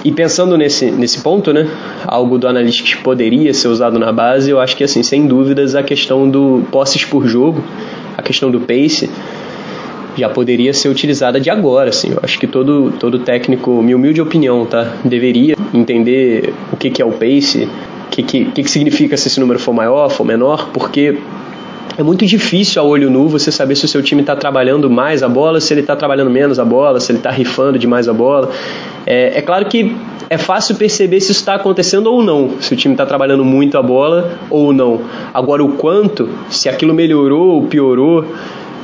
E 0.04 0.10
pensando 0.10 0.56
nesse, 0.56 0.90
nesse 0.90 1.20
ponto, 1.20 1.52
né, 1.52 1.68
algo 2.06 2.38
do 2.38 2.48
Analytics 2.48 2.94
poderia 2.96 3.52
ser 3.52 3.68
usado 3.68 3.98
na 3.98 4.10
base, 4.12 4.50
eu 4.50 4.58
acho 4.58 4.76
que, 4.76 4.84
assim, 4.84 5.02
sem 5.02 5.26
dúvidas, 5.26 5.74
a 5.74 5.82
questão 5.82 6.28
do 6.28 6.64
posses 6.70 7.04
por 7.04 7.26
jogo, 7.26 7.62
a 8.16 8.22
questão 8.22 8.50
do 8.50 8.60
pace, 8.60 9.10
já 10.16 10.28
poderia 10.28 10.72
ser 10.72 10.88
utilizada 10.88 11.40
de 11.40 11.50
agora, 11.50 11.90
assim. 11.90 12.10
Eu 12.10 12.20
acho 12.22 12.38
que 12.38 12.46
todo, 12.46 12.92
todo 12.98 13.18
técnico, 13.18 13.82
minha 13.82 13.96
humilde 13.96 14.20
opinião, 14.20 14.64
tá, 14.66 14.96
deveria 15.04 15.56
entender 15.72 16.52
o 16.72 16.76
que, 16.76 16.90
que 16.90 17.02
é 17.02 17.04
o 17.04 17.12
pace, 17.12 17.68
o 18.06 18.10
que, 18.10 18.22
que, 18.22 18.44
que, 18.46 18.62
que 18.62 18.70
significa 18.70 19.16
se 19.16 19.28
esse 19.28 19.38
número 19.38 19.58
for 19.58 19.72
maior, 19.72 20.08
for 20.10 20.24
menor, 20.24 20.70
porque 20.72 21.18
é 21.98 22.02
muito 22.02 22.24
difícil 22.24 22.80
a 22.80 22.84
olho 22.84 23.10
nu 23.10 23.28
você 23.28 23.50
saber 23.50 23.76
se 23.76 23.84
o 23.84 23.88
seu 23.88 24.02
time 24.02 24.20
está 24.20 24.36
trabalhando 24.36 24.88
mais 24.88 25.22
a 25.22 25.28
bola, 25.28 25.60
se 25.60 25.72
ele 25.74 25.80
está 25.80 25.96
trabalhando 25.96 26.30
menos 26.30 26.58
a 26.58 26.64
bola, 26.64 27.00
se 27.00 27.12
ele 27.12 27.18
está 27.18 27.30
rifando 27.30 27.78
demais 27.78 28.08
a 28.08 28.12
bola. 28.12 28.50
É, 29.06 29.38
é, 29.38 29.42
claro 29.42 29.66
que 29.66 29.96
é 30.28 30.38
fácil 30.38 30.76
perceber 30.76 31.20
se 31.20 31.32
isso 31.32 31.40
está 31.40 31.54
acontecendo 31.54 32.06
ou 32.06 32.22
não, 32.22 32.60
se 32.60 32.72
o 32.72 32.76
time 32.76 32.94
está 32.94 33.04
trabalhando 33.04 33.44
muito 33.44 33.76
a 33.76 33.82
bola 33.82 34.38
ou 34.48 34.72
não. 34.72 35.00
Agora, 35.34 35.64
o 35.64 35.72
quanto, 35.72 36.28
se 36.48 36.68
aquilo 36.68 36.94
melhorou 36.94 37.54
ou 37.54 37.62
piorou 37.64 38.24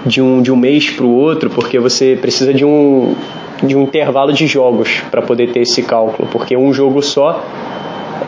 de 0.05 0.21
um, 0.21 0.43
de 0.43 0.51
um 0.51 0.57
mês 0.57 0.91
para 0.91 1.05
o 1.05 1.15
outro, 1.15 1.51
porque 1.51 1.79
você 1.79 2.19
precisa 2.21 2.53
de 2.53 2.65
um, 2.65 3.15
de 3.63 3.77
um 3.77 3.83
intervalo 3.83 4.33
de 4.33 4.47
jogos 4.47 5.03
para 5.11 5.23
poder 5.23 5.53
ter 5.53 5.61
esse 5.61 5.83
cálculo, 5.83 6.29
porque 6.31 6.57
um 6.57 6.73
jogo 6.73 7.03
só 7.03 7.45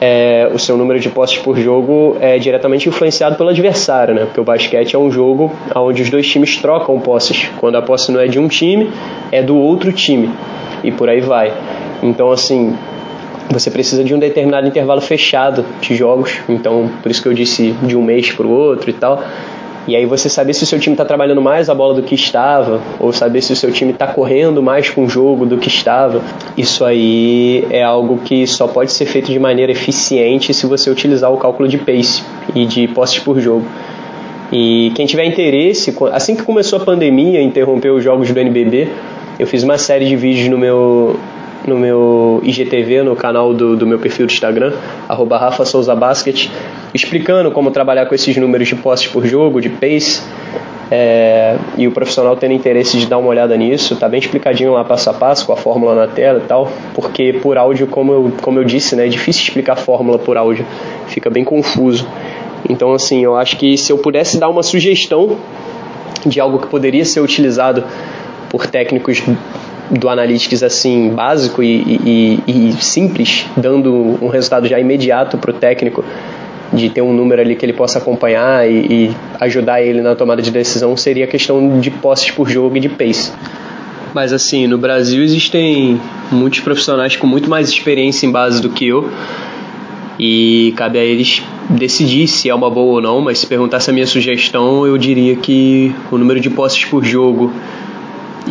é, 0.00 0.48
o 0.52 0.58
seu 0.58 0.76
número 0.76 1.00
de 1.00 1.08
posses 1.08 1.38
por 1.38 1.58
jogo 1.58 2.16
é 2.20 2.38
diretamente 2.38 2.88
influenciado 2.88 3.36
pelo 3.36 3.48
adversário, 3.48 4.14
né? 4.14 4.24
Porque 4.24 4.40
o 4.40 4.44
basquete 4.44 4.94
é 4.94 4.98
um 4.98 5.10
jogo 5.10 5.52
onde 5.74 6.02
os 6.02 6.10
dois 6.10 6.26
times 6.26 6.56
trocam 6.56 6.98
posses. 7.00 7.50
Quando 7.58 7.76
a 7.76 7.82
posse 7.82 8.12
não 8.12 8.20
é 8.20 8.28
de 8.28 8.38
um 8.38 8.48
time, 8.48 8.90
é 9.32 9.42
do 9.42 9.56
outro 9.56 9.92
time. 9.92 10.30
E 10.84 10.92
por 10.92 11.08
aí 11.08 11.20
vai. 11.20 11.52
Então, 12.02 12.30
assim, 12.30 12.76
você 13.50 13.70
precisa 13.70 14.04
de 14.04 14.14
um 14.14 14.18
determinado 14.18 14.68
intervalo 14.68 15.00
fechado 15.00 15.64
de 15.80 15.94
jogos. 15.96 16.38
Então, 16.48 16.88
por 17.02 17.10
isso 17.10 17.22
que 17.22 17.28
eu 17.28 17.34
disse 17.34 17.72
de 17.82 17.96
um 17.96 18.02
mês 18.02 18.30
para 18.30 18.46
o 18.46 18.50
outro 18.50 18.90
e 18.90 18.92
tal. 18.92 19.22
E 19.88 19.96
aí 19.96 20.04
você 20.04 20.28
saber 20.28 20.52
se 20.52 20.64
o 20.64 20.66
seu 20.66 20.78
time 20.78 20.92
está 20.92 21.04
trabalhando 21.06 21.40
mais 21.40 21.70
a 21.70 21.74
bola 21.74 21.94
do 21.94 22.02
que 22.02 22.14
estava, 22.14 22.78
ou 23.00 23.10
saber 23.10 23.40
se 23.40 23.54
o 23.54 23.56
seu 23.56 23.72
time 23.72 23.90
está 23.92 24.06
correndo 24.06 24.62
mais 24.62 24.90
com 24.90 25.06
o 25.06 25.08
jogo 25.08 25.46
do 25.46 25.56
que 25.56 25.68
estava. 25.68 26.20
Isso 26.58 26.84
aí 26.84 27.66
é 27.70 27.82
algo 27.82 28.18
que 28.18 28.46
só 28.46 28.68
pode 28.68 28.92
ser 28.92 29.06
feito 29.06 29.32
de 29.32 29.38
maneira 29.38 29.72
eficiente 29.72 30.52
se 30.52 30.66
você 30.66 30.90
utilizar 30.90 31.32
o 31.32 31.38
cálculo 31.38 31.66
de 31.66 31.78
pace 31.78 32.22
e 32.54 32.66
de 32.66 32.86
postes 32.88 33.22
por 33.22 33.40
jogo. 33.40 33.64
E 34.52 34.92
quem 34.94 35.06
tiver 35.06 35.24
interesse, 35.24 35.96
assim 36.12 36.36
que 36.36 36.42
começou 36.42 36.78
a 36.78 36.84
pandemia, 36.84 37.40
interrompeu 37.40 37.94
os 37.96 38.04
jogos 38.04 38.30
do 38.30 38.38
NBB, 38.38 38.92
eu 39.38 39.46
fiz 39.46 39.62
uma 39.62 39.78
série 39.78 40.04
de 40.04 40.16
vídeos 40.16 40.50
no 40.50 40.58
meu 40.58 41.18
no 41.66 41.78
meu 41.78 42.40
IGTV, 42.44 43.02
no 43.02 43.16
canal 43.16 43.52
do, 43.52 43.76
do 43.76 43.86
meu 43.86 43.98
perfil 43.98 44.26
do 44.26 44.32
Instagram, 44.32 44.72
arroba 45.08 45.38
Rafa 45.38 45.64
Souza 45.64 45.94
Basket, 45.94 46.48
explicando 46.94 47.50
como 47.50 47.70
trabalhar 47.70 48.06
com 48.06 48.14
esses 48.14 48.36
números 48.36 48.68
de 48.68 48.76
postes 48.76 49.10
por 49.10 49.26
jogo, 49.26 49.60
de 49.60 49.68
pace, 49.68 50.22
é, 50.90 51.56
e 51.76 51.86
o 51.86 51.92
profissional 51.92 52.34
tendo 52.36 52.54
interesse 52.54 52.96
de 52.96 53.06
dar 53.06 53.18
uma 53.18 53.28
olhada 53.28 53.54
nisso, 53.56 53.94
tá 53.96 54.08
bem 54.08 54.18
explicadinho 54.18 54.72
lá 54.72 54.84
passo 54.84 55.10
a 55.10 55.14
passo, 55.14 55.46
com 55.46 55.52
a 55.52 55.56
fórmula 55.56 55.94
na 55.94 56.06
tela 56.06 56.40
e 56.42 56.46
tal, 56.46 56.70
porque 56.94 57.34
por 57.34 57.58
áudio, 57.58 57.86
como 57.86 58.12
eu, 58.12 58.32
como 58.40 58.58
eu 58.58 58.64
disse, 58.64 58.96
né, 58.96 59.06
é 59.06 59.08
difícil 59.08 59.42
explicar 59.42 59.74
a 59.74 59.76
fórmula 59.76 60.18
por 60.18 60.36
áudio, 60.36 60.64
fica 61.08 61.28
bem 61.28 61.44
confuso. 61.44 62.08
Então, 62.68 62.92
assim, 62.92 63.22
eu 63.22 63.36
acho 63.36 63.56
que 63.56 63.76
se 63.76 63.92
eu 63.92 63.98
pudesse 63.98 64.38
dar 64.38 64.48
uma 64.48 64.62
sugestão 64.62 65.36
de 66.24 66.40
algo 66.40 66.58
que 66.58 66.66
poderia 66.66 67.04
ser 67.04 67.20
utilizado 67.20 67.84
por 68.50 68.66
técnicos 68.66 69.22
do 69.90 70.08
Analytics 70.08 70.62
assim 70.62 71.10
básico 71.10 71.62
e, 71.62 72.40
e, 72.46 72.70
e 72.70 72.82
simples, 72.82 73.46
dando 73.56 74.18
um 74.22 74.28
resultado 74.28 74.66
já 74.66 74.78
imediato 74.78 75.38
para 75.38 75.50
o 75.50 75.54
técnico 75.54 76.04
de 76.72 76.90
ter 76.90 77.00
um 77.00 77.12
número 77.12 77.40
ali 77.40 77.56
que 77.56 77.64
ele 77.64 77.72
possa 77.72 77.98
acompanhar 77.98 78.68
e, 78.70 78.74
e, 79.08 79.16
ajudar 79.40 79.80
ele 79.80 80.02
na 80.02 80.14
tomada 80.14 80.42
de 80.42 80.50
decisão 80.50 80.96
seria 80.96 81.24
a 81.24 81.28
questão 81.28 81.80
de 81.80 81.90
posses 81.90 82.30
por 82.30 82.48
jogo 82.48 82.76
e 82.76 82.80
de 82.80 82.88
pace. 82.88 83.32
Mas 84.14 84.32
assim, 84.32 84.66
no 84.66 84.78
Brasil 84.78 85.22
existem 85.22 86.00
muitos 86.30 86.60
profissionais 86.60 87.16
com 87.16 87.26
muito 87.26 87.48
mais 87.48 87.68
experiência 87.68 88.26
em 88.26 88.30
base 88.30 88.60
do 88.60 88.68
que 88.68 88.86
eu 88.86 89.10
e 90.18 90.74
cabe 90.76 90.98
a 90.98 91.04
eles 91.04 91.42
decidir 91.70 92.26
se 92.26 92.48
é 92.48 92.54
uma 92.54 92.68
boa 92.68 92.94
ou 92.94 93.00
não, 93.00 93.20
mas 93.20 93.38
se 93.38 93.46
perguntasse 93.46 93.88
a 93.88 93.92
minha 93.92 94.06
sugestão, 94.06 94.86
eu 94.86 94.98
diria 94.98 95.36
que 95.36 95.94
o 96.10 96.18
número 96.18 96.40
de 96.40 96.50
posses 96.50 96.84
por 96.84 97.04
jogo 97.04 97.52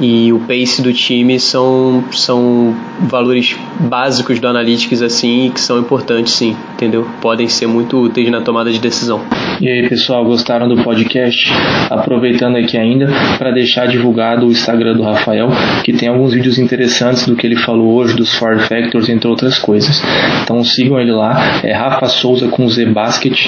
e 0.02 0.32
o 0.32 0.40
pace 0.40 0.82
do 0.82 0.94
time 0.94 1.40
são, 1.40 2.04
são 2.12 2.76
valores 3.02 3.56
básicos 3.80 4.40
do 4.40 4.48
Analytics 4.48 5.02
assim 5.02 5.52
que 5.54 5.60
são 5.60 5.80
importantes 5.80 6.34
sim, 6.34 6.56
entendeu? 6.74 7.08
Podem 7.22 7.48
ser 7.48 7.68
muito 7.68 7.98
úteis 8.02 8.30
na 8.30 8.42
tomada 8.42 8.72
de 8.72 8.80
decisão. 8.80 9.22
E 9.60 9.68
aí 9.68 9.90
pessoal, 9.90 10.24
gostaram 10.24 10.68
do 10.68 10.84
podcast? 10.84 11.52
Aproveitando 11.90 12.58
aqui 12.58 12.78
ainda 12.78 13.08
para 13.38 13.52
deixar 13.52 13.88
divulgado 13.88 14.48
o 14.48 14.52
Instagram 14.52 14.94
do 14.94 15.04
Rafael, 15.04 15.50
que 15.84 15.94
tem 15.94 16.10
alguns 16.10 16.34
vídeos 16.34 16.60
interessantes 16.60 17.26
do 17.26 17.36
que 17.36 17.48
ele 17.48 17.56
falou 17.56 17.96
hoje, 17.96 18.16
dos 18.16 18.34
Ford 18.36 18.60
Factors, 18.62 19.10
entre 19.10 19.28
outras 19.28 19.58
coisas. 19.58 20.02
Então 20.44 20.64
sigam 20.64 21.00
ele 21.00 21.12
lá, 21.12 21.62
é 21.64 21.74
Rafa 21.74 22.08
Souza 22.08 22.48
com 22.48 22.68
Z 22.70 22.86
Basket. 22.86 23.48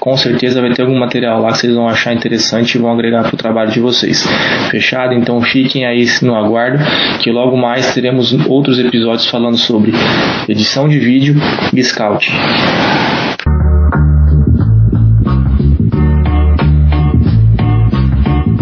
Com 0.00 0.16
certeza 0.16 0.60
vai 0.60 0.72
ter 0.72 0.82
algum 0.82 0.98
material 0.98 1.40
lá 1.40 1.52
que 1.52 1.58
vocês 1.58 1.74
vão 1.74 1.88
achar 1.88 2.12
interessante 2.12 2.74
e 2.74 2.78
vão 2.78 2.92
agregar 2.92 3.22
para 3.22 3.34
o 3.34 3.38
trabalho 3.38 3.70
de 3.70 3.80
vocês. 3.80 4.26
Fechado? 4.70 5.14
Então 5.14 5.40
aí 5.86 6.06
no 6.22 6.34
aguardo, 6.34 6.78
que 7.20 7.30
logo 7.30 7.56
mais 7.56 7.92
teremos 7.94 8.32
outros 8.48 8.78
episódios 8.78 9.26
falando 9.26 9.56
sobre 9.56 9.92
edição 10.48 10.88
de 10.88 10.98
vídeo 10.98 11.36
e 11.74 11.82
scout. 11.82 12.30